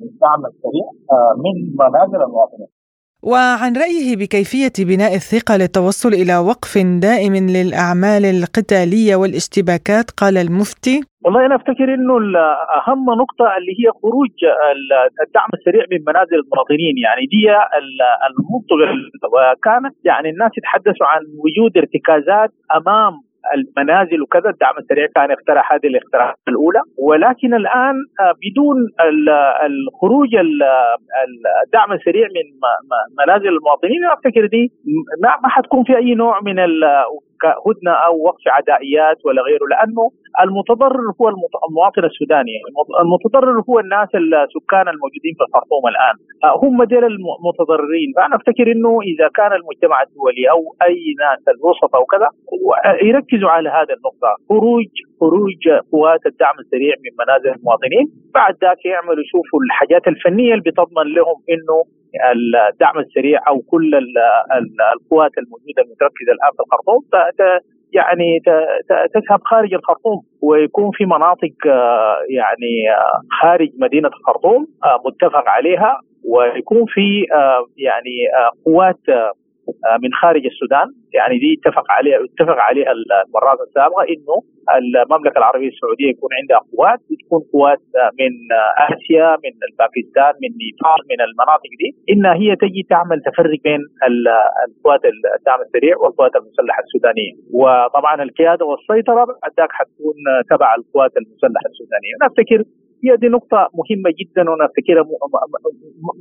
[0.02, 0.86] الدعم السريع
[1.44, 2.79] من منازل المواطنين
[3.22, 6.72] وعن رأيه بكيفية بناء الثقة للتوصل إلى وقف
[7.08, 11.00] دائم للأعمال القتالية والاشتباكات قال المفتي.
[11.24, 12.14] والله أنا أفتكر إنه
[12.78, 14.34] اهم نقطة اللي هي خروج
[15.26, 17.42] الدعم السريع من منازل المواطنين يعني دي
[18.28, 18.90] المنطقة
[19.34, 23.12] وكانت يعني الناس يتحدثوا عن وجود ارتكازات أمام
[23.54, 26.80] المنازل وكذا الدعم السريع كان اخترع هذه الاختراعات الأولى.
[26.98, 27.94] ولكن الآن
[28.42, 28.76] بدون
[29.66, 30.28] الخروج
[31.66, 32.46] الدعم السريع من
[33.18, 34.72] منازل المواطنين أفتكر دي
[35.42, 36.58] ما حتكون في أي نوع من
[37.42, 40.10] كهدنة أو وقف عدائيات ولا غيره لأنه
[40.44, 41.28] المتضرر هو
[41.68, 42.52] المواطن السوداني
[43.02, 46.14] المتضرر هو الناس السكان الموجودين في الخرطوم الآن.
[46.44, 48.08] آه، هم ديل المتضررين.
[48.16, 52.28] فأنا أفتكر إنه إذا كان المجتمع الدولي أو أي ناس الوسط أو كذا
[53.08, 54.30] يركزوا على هذه النقطة.
[54.48, 55.62] خروج خروج
[55.92, 58.06] قوات الدعم السريع من منازل المواطنين.
[58.34, 61.76] بعد ذاك يعملوا يشوفوا الحاجات الفنية اللي بتضمن لهم إنه
[62.32, 63.94] الدعم السريع أو كل
[64.94, 67.02] القوات الموجودة المتركزه الآن في الخرطوم
[67.92, 68.40] يعني
[69.14, 76.00] تذهب خارج الخرطوم ويكون في مناطق آه، يعني آه، خارج مدينة الخرطوم آه، متفق عليها
[76.24, 77.26] ويكون في
[77.76, 78.16] يعني
[78.66, 79.00] قوات
[80.02, 80.88] من خارج السودان.
[81.18, 84.36] يعني دي اتفق عليها اتفق عليها المرات السابقة إنه
[84.78, 87.82] المملكة العربية السعودية يكون عندها قوات وتكون قوات
[88.20, 88.32] من
[88.88, 91.88] آسيا من باكستان من نيبال من المناطق دي.
[92.12, 93.82] انها هي تجي تعمل تفرق بين
[94.68, 95.02] القوات
[95.38, 97.32] الدعم السريع والقوات المسلحة السودانية.
[97.60, 100.16] وطبعا القيادة والسيطرة بعد ذاك حتكون
[100.50, 102.12] تبع القوات المسلحة السودانية.
[102.18, 102.60] أنا افتكر
[103.04, 105.04] هي دي نقطة مهمة جدا وأنا أفتكرها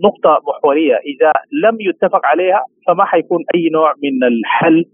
[0.06, 1.32] نقطة محورية إذا
[1.64, 4.86] لم يتفق عليها فما حيكون أي نوع من الحل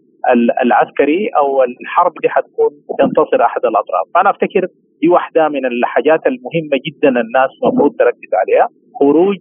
[0.63, 2.69] العسكري أو الحرب دي حتكون
[2.99, 4.67] تنتصر أحد الأطراف، فانا أفتكر
[5.01, 8.67] دي واحدة من الحاجات المهمة جدا الناس المفروض تركز عليها،
[8.99, 9.37] خروج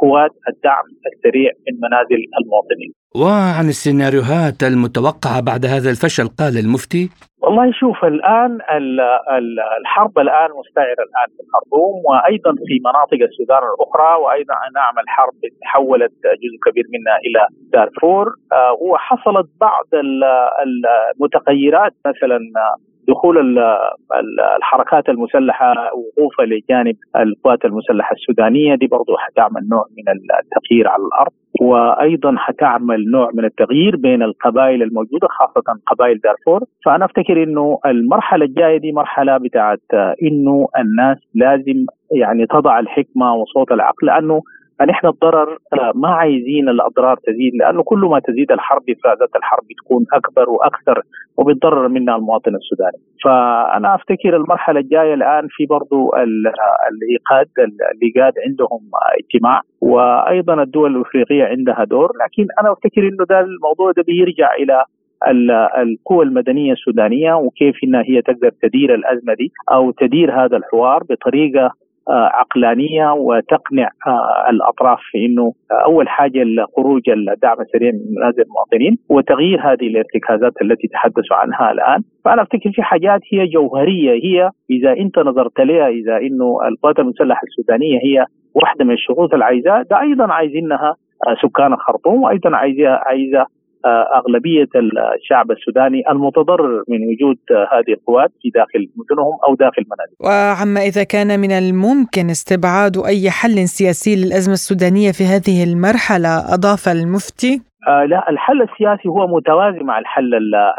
[0.00, 2.92] قوات الدعم السريع من منازل المواطنين.
[3.16, 7.10] وعن السيناريوهات المتوقعة بعد هذا الفشل قال المفتي.
[7.42, 8.58] والله شوف الآن
[9.80, 16.12] الحرب الآن مستعرة الآن في الخرطوم وأيضا في مناطق السودان الأخرى وأيضا نعم الحرب تحولت
[16.42, 17.42] جزء كبير منها إلى
[17.72, 18.26] دارفور.
[18.52, 19.86] آه، وحصلت بعض
[21.16, 22.38] المتغيرات مثلا
[23.08, 23.58] دخول
[24.58, 30.04] الحركات المسلحة وقوفها لجانب القوات المسلحة السودانية دي برضو حتعمل نوع من
[30.40, 31.30] التغيير على الأرض.
[31.60, 36.60] وأيضا حتعمل نوع من التغيير بين القبائل الموجودة خاصة قبائل دارفور.
[36.84, 39.80] فأنا أفتكر إنه المرحلة الجاية دي مرحلة بتاعت
[40.22, 44.42] إنه الناس لازم يعني تضع الحكمة وصوت العقل لأنه
[44.78, 50.04] فنحن الضرر آه، ما عايزين الأضرار تزيد لأنه كل ما تزيد الحرب افرازات الحرب تكون
[50.12, 51.02] أكبر وأكثر
[51.36, 52.98] وبيتضرر منها المواطن السوداني.
[53.24, 56.10] فأنا أفتكر المرحلة الجاية الآن في برضو
[56.90, 57.48] الإيقاد
[57.94, 58.80] الليقاد عندهم
[59.20, 64.84] اجتماع وأيضا الدول الأفريقية عندها دور لكن أنا أفتكر إنه ده الموضوع ده بيرجع إلى
[65.78, 71.70] القوى المدنية السودانية وكيف إنها هي تقدر تدير الأزمة دي أو تدير هذا الحوار بطريقة
[72.14, 75.52] عقلانية وتقنع آه، الأطراف في إنه
[75.84, 76.44] أول حاجة
[76.76, 82.02] خروج الدعم السريع من منازل المواطنين وتغيير هذه الارتكازات التي تحدثوا عنها الآن.
[82.24, 87.40] فأنا أفتكر في حاجات هي جوهرية هي إذا أنت نظرت لها إذا إنه القوات المسلحة
[87.42, 90.94] السودانية هي واحدة من الشروط العايزاه ده أيضا عايزينها
[91.26, 93.46] آه، سكان الخرطوم وأيضا عايزة عايزة
[93.86, 94.68] أغلبية
[95.16, 97.38] الشعب السوداني المتضرر من وجود
[97.72, 100.18] هذه القوات في داخل مدنهم أو داخل منازلهم.
[100.20, 106.88] وعما إذا كان من الممكن استبعاد أي حل سياسي للأزمة السودانية في هذه المرحلة أضاف
[106.88, 110.30] المفتي آه لا الحل السياسي هو متوازي مع الحل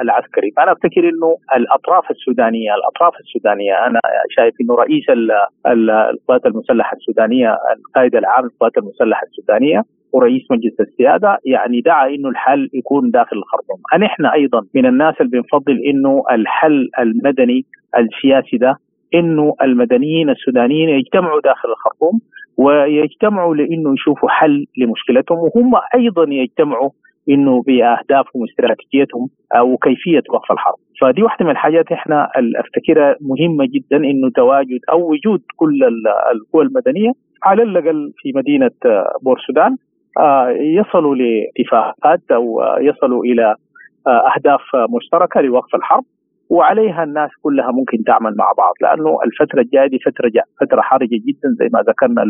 [0.02, 5.06] العسكري فانا أفتكر إنه الأطراف السودانيه الأطراف السودانية أنا شايف إنه رئيس
[5.68, 9.84] القوات المسلحة السودانية القائد العام للقوات المسلحة السودانية
[10.14, 15.32] ورئيس مجلس السيادة يعني دعا إنه الحل يكون داخل الخرطوم، نحن أيضا من الناس اللي
[15.32, 17.66] بنفضل إنه الحل المدني
[17.98, 18.76] السياسي ده
[19.16, 22.20] إنه المدنيين السودانيين يجتمعوا داخل الخرطوم
[22.58, 26.90] ويجتمعوا لإنه يشوفوا حل لمشكلتهم وهم أيضا يجتمعوا
[27.30, 29.28] إنه بأهدافهم واستراتيجيتهم
[29.62, 30.76] وكيفيه وقف الحرب.
[31.02, 35.84] فدي واحدة من الحاجات إحنا أفتكرها مهمة جدا إنه تواجد أو وجود كل
[36.34, 37.12] القوى المدنية
[37.44, 38.72] على الأقل في مدينة
[39.22, 39.72] بور السودان.
[39.72, 39.78] آه،
[40.60, 43.56] يصلوا لاتفاقات أو يصلوا إلى
[44.08, 44.62] آه، أهداف
[44.96, 46.04] مشتركة لوقف الحرب
[46.50, 50.32] وعليها الناس كلها ممكن تعمل مع بعض لأنه الفترة الجاية دي فترة
[50.62, 52.24] فترة حرجة جدا زي ما ذكرنا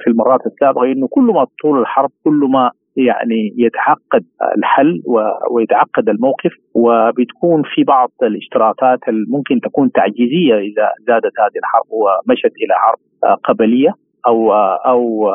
[0.00, 4.24] في المرات السابقة إنه كل ما طول الحرب كل ما يعني يتعقد
[4.58, 5.02] الحل
[5.50, 12.74] ويتعقد الموقف وبتكون في بعض الاشتراطات ممكن تكون تعجيزية إذا زادت هذه الحرب ومشت إلى
[12.74, 12.98] حرب
[13.44, 13.94] قبلية
[14.26, 14.52] أو
[14.86, 15.30] أو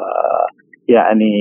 [0.88, 1.34] يعني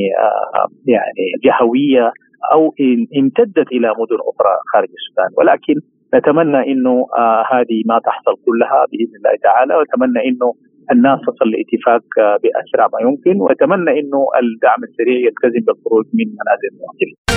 [0.87, 2.13] يعني جهوية
[2.53, 2.75] أو
[3.21, 5.31] امتدت إلى مدن أخرى خارج السودان.
[5.39, 5.75] ولكن
[6.15, 9.75] نتمنى إنه آه هذه ما تحصل كلها بإذن الله تعالى.
[9.75, 10.49] واتمنى إنه
[10.93, 13.41] الناس تصل لاتفاق آه بأسرع ما يمكن.
[13.41, 17.36] واتمنى إنه الدعم السريع يلتزم بالخروج من منازل المواطنين.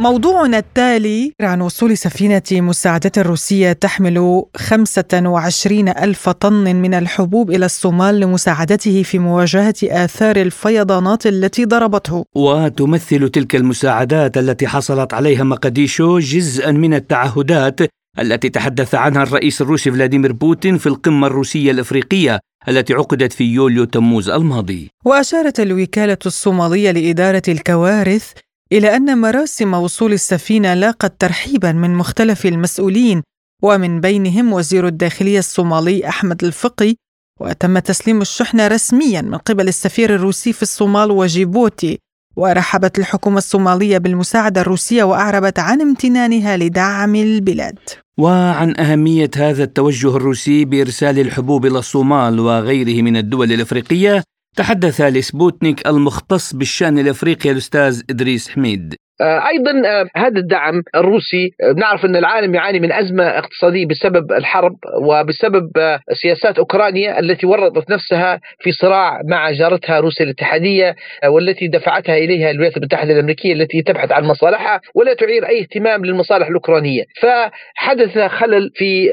[0.00, 8.20] موضوعنا التالي عن وصول سفينة مساعدة روسية تحمل 25 ألف طن من الحبوب إلى الصومال
[8.20, 12.24] لمساعدته في مواجهة آثار الفيضانات التي ضربته.
[12.34, 17.80] وتمثل تلك المساعدات التي حصلت عليها مقديشو جزءا من التعهدات
[18.18, 23.84] التي تحدث عنها الرئيس الروسي فلاديمير بوتين في القمة الروسية الإفريقية التي عقدت في يوليو
[23.84, 24.90] تموز الماضي.
[25.04, 28.32] وأشارت الوكالة الصومالية لإدارة الكوارث
[28.72, 33.22] إلى أن مراسم وصول السفينة لاقت ترحيبا من مختلف المسؤولين
[33.62, 36.94] ومن بينهم وزير الداخلية الصومالي أحمد الفقي
[37.40, 41.98] وتم تسليم الشحنة رسميا من قبل السفير الروسي في الصومال وجيبوتي
[42.36, 47.78] ورحبت الحكومة الصومالية بالمساعدة الروسية وأعربت عن امتنانها لدعم البلاد.
[48.18, 54.22] وعن أهمية هذا التوجه الروسي بإرسال الحبوب إلى الصومال وغيره من الدول الإفريقية
[54.56, 58.94] تحدث لسبوتنيك المختص بالشأن الإفريقي الأستاذ إدريس حميد.
[59.20, 64.76] أيضا آه، هذا الدعم الروسي آه، نعرف أن العالم يعاني من أزمة اقتصادية بسبب الحرب
[65.02, 65.70] وبسبب
[66.12, 70.94] سياسات أوكرانيا التي ورطت نفسها في صراع مع جارتها روسيا الاتحادية
[71.26, 76.46] والتي دفعتها إليها الولايات المتحدة الأمريكية التي تبحث عن مصالحها ولا تعير أي اهتمام للمصالح
[76.46, 79.12] الأوكرانية، فحدث خلل في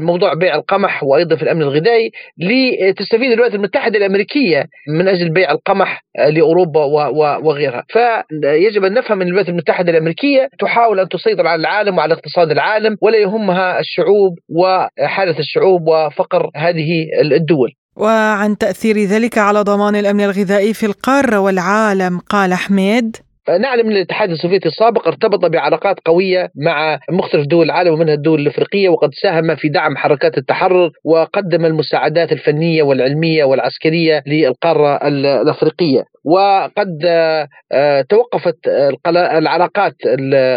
[0.00, 6.04] موضوع بيع القمح وأيضا في الأمن الغذائي لتستفيد الولايات المتحدة الأمريكية من أجل بيع القمح
[6.30, 6.84] لأوروبا
[7.44, 12.50] وغيرها، فيجب أن نفهم أن الولايات المتحدة الأمريكية تحاول أن تسيطر على العالم وعلى اقتصاد
[12.50, 17.72] العالم ولا يهمها الشعوب وحالة الشعوب وفقر هذه الدول.
[17.96, 23.16] وعن تأثير ذلك على ضمان الأمن الغذائي في القارة والعالم قال حميد
[23.48, 28.88] نعلم أن الاتحاد السوفيتي السابق ارتبط بعلاقات قوية مع مختلف دول العالم ومنها الدول الإفريقية
[28.88, 36.04] وقد ساهم في دعم حركات التحرر وقدم المساعدات الفنية والعلمية والعسكرية للقارة الأفريقية.
[36.24, 36.98] وقد
[37.72, 38.56] آه، توقفت
[39.06, 39.94] العلاقات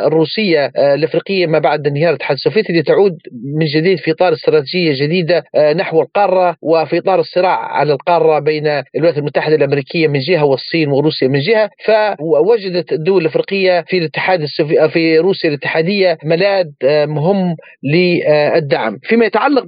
[0.05, 3.17] الروسية آه، الإفريقية ما بعد انهيار الاتحاد السوفيتي لتعود
[3.59, 8.67] من جديد في إطار استراتيجية جديدة آه، نحو القارة وفي إطار الصراع على القارة بين
[8.95, 11.69] الولايات المتحدة الأمريكية من جهة والصين وروسيا من جهة.
[11.85, 18.97] فوجدت الدول الإفريقية في الاتحاد السوفي في روسيا الاتحادية ملاذ مهم للدعم.
[19.03, 19.65] فيما يتعلق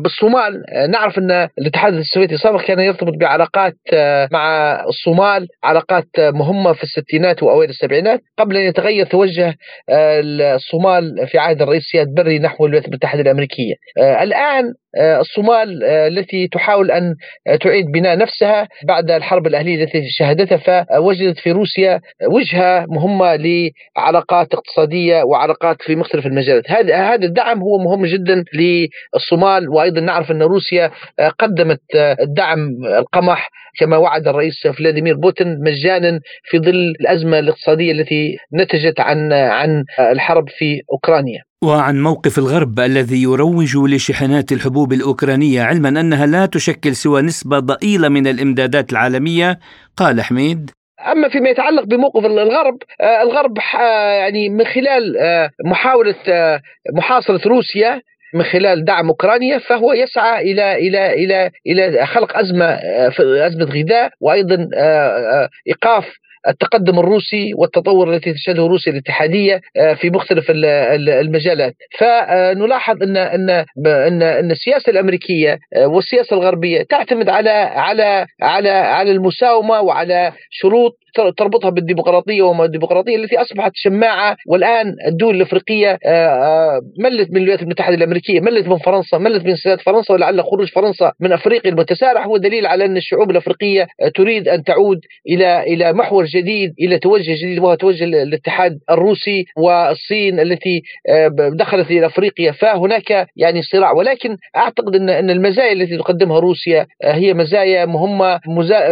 [0.00, 3.74] بالصومال نعرف أن الاتحاد السوفيتي السابق كان يرتبط بعلاقات
[4.32, 9.54] مع الصومال علاقات مهمة في الستينات وأوائل السبعينات قبل أن يتغير توجه
[9.88, 10.20] آه،
[10.54, 13.74] الصومال في عهد الرئيس سياد بري نحو الولايات المتحدة الأمريكية.
[13.98, 14.64] آه، الآن
[14.96, 17.14] الصومال التي تحاول أن
[17.60, 25.22] تعيد بناء نفسها بعد الحرب الأهلية التي شهدتها فوجدت في روسيا وجهة مهمة لعلاقات اقتصادية
[25.22, 30.90] وعلاقات في مختلف المجالات هذا هذا الدعم هو مهم جدا للصومال وأيضا نعرف أن روسيا
[31.38, 31.80] قدمت
[32.20, 32.58] الدعم
[32.98, 39.84] القمح كما وعد الرئيس فلاديمير بوتين مجانا في ظل الأزمة الاقتصادية التي نتجت عن عن
[39.98, 41.47] الحرب في أوكرانيا.
[41.64, 48.08] وعن موقف الغرب الذي يروج لشحنات الحبوب الأوكرانية علما أنها لا تشكل سوى نسبة ضئيلة
[48.08, 49.58] من الإمدادات العالمية،
[49.96, 50.70] قال حميد.
[51.12, 52.78] أما فيما يتعلق بموقف الغرب
[53.22, 53.58] الغرب
[54.20, 55.14] يعني من خلال
[55.64, 56.14] محاولة
[56.94, 58.02] محاصرة روسيا
[58.34, 62.78] من خلال دعم أوكرانيا فهو يسعى إلى إلى إلى إلى خلق أزمة
[63.46, 64.68] أزمة غذاء وأيضا
[65.68, 66.04] إيقاف
[66.48, 71.74] التقدم الروسي والتطور التي تشهده روسيا الاتحادية آه، في مختلف المجالات.
[71.98, 73.50] فنلاحظ ان ان
[73.86, 80.98] ان إن السياسة الأمريكية آه، والسياسة الغربية تعتمد على على على على المساومة وعلى شروط
[81.14, 87.94] تربطها بالديمقراطية وما الديمقراطية التي أصبحت شماعة والآن الدول الأفريقية آه، ملت من الولايات المتحدة
[87.94, 92.36] الأمريكية، ملت من فرنسا، ملت من سياسه فرنسا ولعل خروج فرنسا من أفريقيا المتسارع هو
[92.36, 97.58] دليل على أن الشعوب الأفريقية تريد أن تعود إلى إلى محور جديد إلى توجه جديد
[97.58, 102.52] وهو توجه الاتحاد الروسي والصين التي آه، دخلت إلى أفريقيا.
[102.52, 108.40] فهناك يعني صراع ولكن أعتقد ان أن المزايا التي تقدمها روسيا آه، هي مزايا مهمة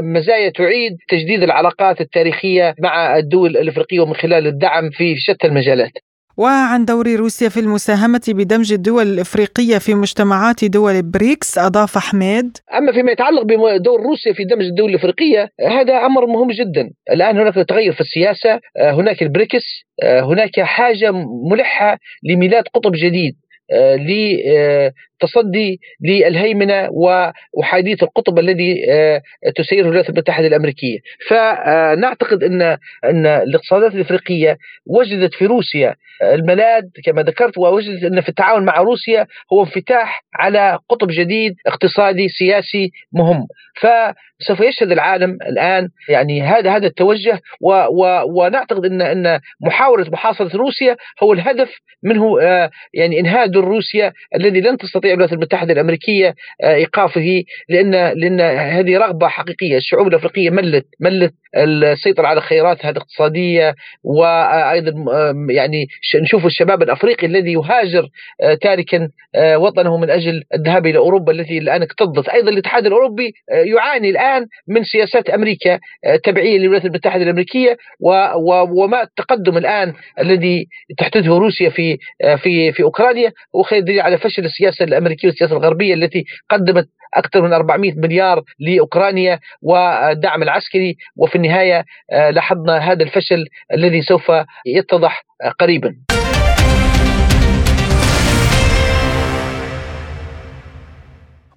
[0.02, 5.92] مزايا تعيد تجديد العلاقات التاريخية مع الدول الإفريقية ومن خلال الدعم في شتى المجالات.
[6.38, 12.92] وعن دور روسيا في المساهمة بدمج الدول الإفريقية في مجتمعات دول بريكس أضاف حميد أما
[12.92, 17.92] فيما يتعلق بدور روسيا في دمج الدول الإفريقية هذا أمر مهم جدا الآن هناك تغير
[17.92, 19.64] في السياسة هناك البريكس
[20.02, 21.12] هناك حاجة
[21.50, 23.36] ملحة لميلاد قطب جديد
[25.20, 26.88] تصدي للهيمنة
[27.54, 29.22] وحادية القطب الذي آه،
[29.56, 30.98] تسيره الولايات المتحده الامريكيه،
[31.28, 32.62] فنعتقد إن
[33.04, 34.56] إن الاقتصادات الإفريقية
[34.86, 40.78] وجدت في روسيا الملاذ كما ذكرت ووجدت إن في التعاون مع روسيا هو انفتاح على
[40.88, 43.46] قطب جديد اقتصادي سياسي مهم،
[43.80, 50.56] فسوف يشهد العالم الآن يعني هذا هذا التوجه و و ونعتقد إن إن محاولة محاصرة
[50.56, 51.70] روسيا هو الهدف
[52.02, 57.90] منه آه، يعني إنهاء دور روسيا الذي لن تستطيع الولايات المتحدة الأمريكية آه، إيقافه لأن
[57.92, 59.76] لأن هذه رغبة حقيقية.
[59.76, 64.92] الشعوب الأفريقية ملت ملت السيطرة على خياراتها الاقتصادية وأيضا
[65.50, 65.86] يعني
[66.22, 68.08] نشوف الشباب الأفريقي الذي يهاجر
[68.42, 69.08] آه، تاركا
[69.56, 72.28] وطنه من أجل الذهاب إلى أوروبا التي الآن اكتظت.
[72.28, 75.78] أيضا الاتحاد الأوروبي يعاني الآن من سياسات أمريكا
[76.24, 77.76] تبعية للولايات المتحدة الأمريكية
[78.70, 80.66] وما التقدم الآن الذي
[80.98, 81.98] تحدثه روسيا في
[82.36, 83.32] في في أوكرانيا.
[83.56, 88.42] هو خير دليل على فشل السياسة الأمريكية والسياسة الغربية التي قدمت أكثر من 400 مليار
[88.58, 93.44] لأوكرانيا والدعم العسكري وفي النهاية آه، لاحظنا هذا الفشل
[93.74, 94.32] الذي سوف
[94.66, 95.22] يتضح
[95.60, 95.96] قريبا.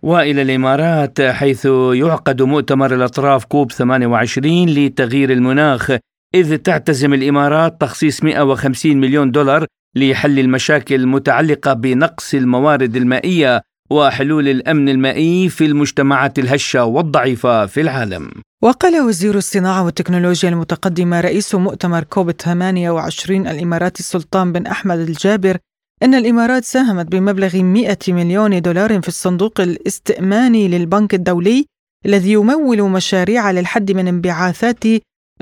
[0.01, 5.91] وإلى الإمارات حيث يعقد مؤتمر الأطراف كوب 28 لتغيير المناخ
[6.35, 9.65] إذ تعتزم الإمارات تخصيص 150 مليون دولار
[9.95, 18.29] لحل المشاكل المتعلقة بنقص الموارد المائية وحلول الأمن المائي في المجتمعات الهشة والضعيفة في العالم.
[18.63, 25.57] وقال وزير الصناعة والتكنولوجيا المتقدمة رئيس مؤتمر كوب 28 الاماراتي السلطان بن أحمد الجابر
[26.03, 31.65] إن الإمارات ساهمت بمبلغ 100 مليون دولار في الصندوق الاستئماني للبنك الدولي
[32.05, 34.83] الذي يمول مشاريع للحد من انبعاثات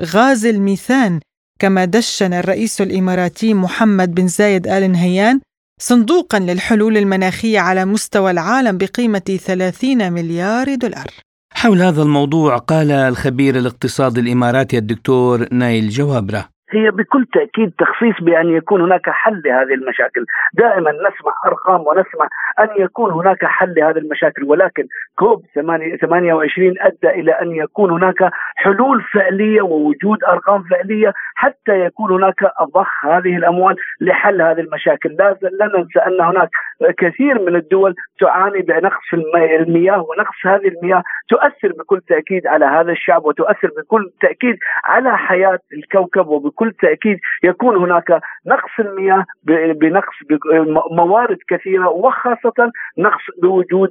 [0.02, 1.20] غاز الميثان
[1.58, 5.40] كما دشن الرئيس الإماراتي محمد بن زايد آل نهيان
[5.80, 11.06] صندوقا للحلول المناخية على مستوى العالم بقيمة 30 مليار دولار.
[11.52, 18.48] حول هذا الموضوع قال الخبير الاقتصادي الإماراتي الدكتور نايل جوابرة هي بكل تأكيد تخصيص بأن
[18.48, 20.24] يكون هناك حل لهذه المشاكل.
[20.54, 22.28] دائما نسمع أرقام ونسمع
[22.60, 24.84] أن يكون هناك حل لهذه المشاكل ولكن
[25.18, 32.40] كوب 28 أدى إلى أن يكون هناك حلول فعلية ووجود أرقام فعلية حتى يكون هناك
[32.74, 35.16] ضخ هذه الأموال لحل هذه المشاكل.
[35.18, 35.36] لا
[35.76, 36.48] ننسى أن هناك
[36.98, 43.24] كثير من الدول تعاني بنقص المياه ونقص هذه المياه تؤثر بكل تأكيد على هذا الشعب
[43.24, 49.24] وتؤثر بكل تأكيد على حياة الكوكب وبكل بكل تأكيد يكون هناك نقص المياه
[49.80, 50.14] بنقص
[50.90, 53.90] موارد كثيرة وخاصة نقص بوجود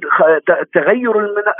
[0.74, 1.12] تغير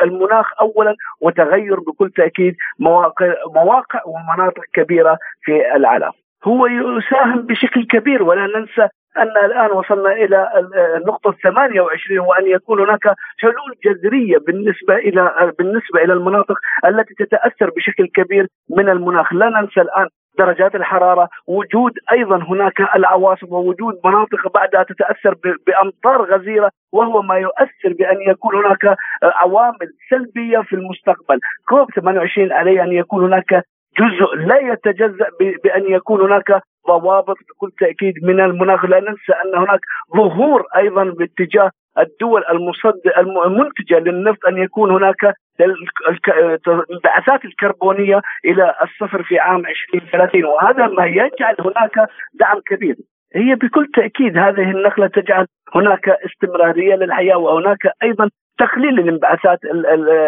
[0.03, 6.11] المناخ اولا وتغير بكل تأكيد مواقع مواقع ومناطق كبيرة في العالم.
[6.45, 8.89] هو يساهم بشكل كبير ولا ننسى
[9.19, 10.49] أن الآن وصلنا إلى
[10.97, 18.07] النقطة 28 وأن يكون هناك حلول جذرية بالنسبة إلى بالنسبة إلى المناطق التي تتأثر بشكل
[18.07, 18.47] كبير
[18.77, 25.35] من المناخ لا ننسى الآن درجات الحرارة، وجود أيضا هناك العواصف ووجود مناطق بعدها تتأثر
[25.67, 32.83] بأمطار غزيرة وهو ما يؤثر بأن يكون هناك عوامل سلبية في المستقبل، كوب 28 عليه
[32.83, 33.65] أن يكون هناك
[33.99, 35.27] جزء لا يتجزأ
[35.65, 38.85] بأن يكون هناك ضوابط بكل تأكيد من المناخ.
[38.85, 39.81] لا ننسى أن هناك
[40.17, 49.39] ظهور أيضا باتجاه الدول المصد المنتجة للنفط أن يكون هناك الانبعاثات الكربونية إلى الصفر في
[49.39, 52.97] عام 2030 وهذا ما يجعل هناك دعم كبير.
[53.35, 59.59] هي بكل تأكيد هذه النقله تجعل هناك استمرارية للحياة وهناك أيضا تقليل الانبعاثات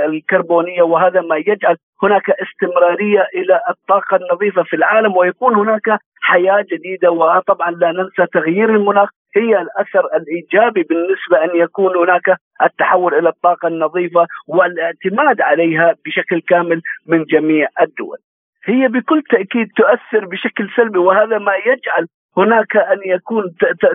[0.08, 7.10] الكربونية وهذا ما يجعل هناك استمرارية إلى الطاقة النظيفة في العالم ويكون هناك حياة جديدة
[7.10, 9.08] وطبعا لا ننسى تغيير المناخ.
[9.36, 16.82] هي الأثر الإيجابي بالنسبة أن يكون هناك التحول إلى الطاقة النظيفة والاعتماد عليها بشكل كامل
[17.06, 18.18] من جميع الدول.
[18.64, 22.06] هي بكل تأكيد تؤثر بشكل سلبي وهذا ما يجعل
[22.36, 23.44] هناك أن يكون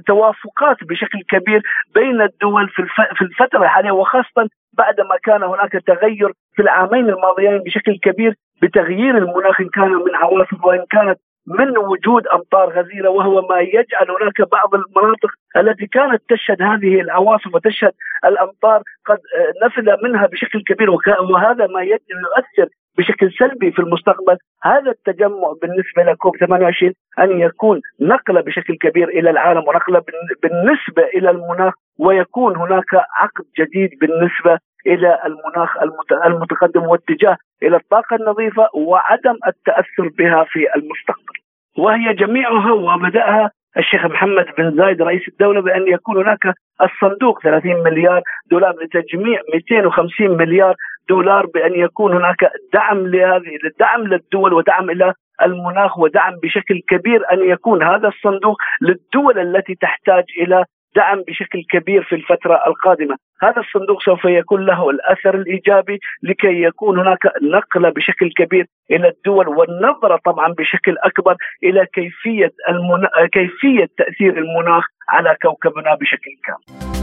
[0.08, 1.62] توافقات بشكل كبير
[1.96, 2.70] بين الدول
[3.16, 9.62] في الفترة الحالية وخاصة بعدما كان هناك تغير في العامين الماضيين بشكل كبير بتغيير المناخ
[9.62, 14.76] إن كان من عواصف وإن كانت من وجود أمطار غزيرة وهو ما يجعل هناك بعض
[14.76, 17.91] المناطق التي كانت تشهد هذه العواصف وتشهد
[18.26, 19.18] الأمطار قد
[19.64, 20.89] نفذ منها بشكل كبير
[21.32, 24.38] وهذا ما يؤثر بشكل سلبي في المستقبل.
[24.64, 30.04] هذا التجمع بالنسبة لكوب 28 أن يكون نقلة بشكل كبير إلى العالم ونقلة
[30.43, 35.78] بالنسبة إلى المناخ ويكون هناك عقد جديد بالنسبة إلى المناخ
[36.26, 41.34] المتقدم واتجاه إلى الطاقة النظيفة وعدم التأثر بها في المستقبل.
[41.78, 48.22] وهي جميعها وبداها الشيخ محمد بن زايد رئيس الدولة بأن يكون هناك الصندوق 30 مليار
[48.52, 50.76] دولار لتجميع 250 مليار
[51.10, 57.50] دولار بأن يكون هناك دعم لهذه الدعم للدول ودعم إلى المناخ ودعم بشكل كبير أن
[57.50, 60.66] يكون هذا الصندوق للدول التي تحتاج إلى
[60.96, 63.16] دعم بشكل كبير في الفترة القادمة.
[63.43, 69.48] هذا الصندوق سوف يكون له الأثر الإيجابي لكي يكون هناك نقلة بشكل كبير إلى الدول
[69.48, 73.10] والنظرة طبعا بشكل أكبر إلى كيفية, المنا...
[73.34, 76.96] كيفية تأثير المناخ على كوكبنا بشكل كامل.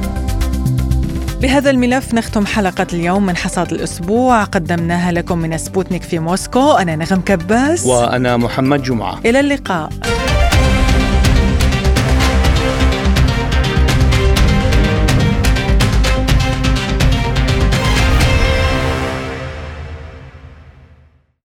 [1.42, 4.44] بهذا الملف نختم حلقة اليوم من حصاد الأسبوع.
[4.44, 6.76] قدمناها لكم من سبوتنيك في موسكو.
[6.82, 7.86] أنا نغم كباس.
[7.86, 9.18] وأنا محمد جمعة.
[9.26, 9.88] إلى اللقاء.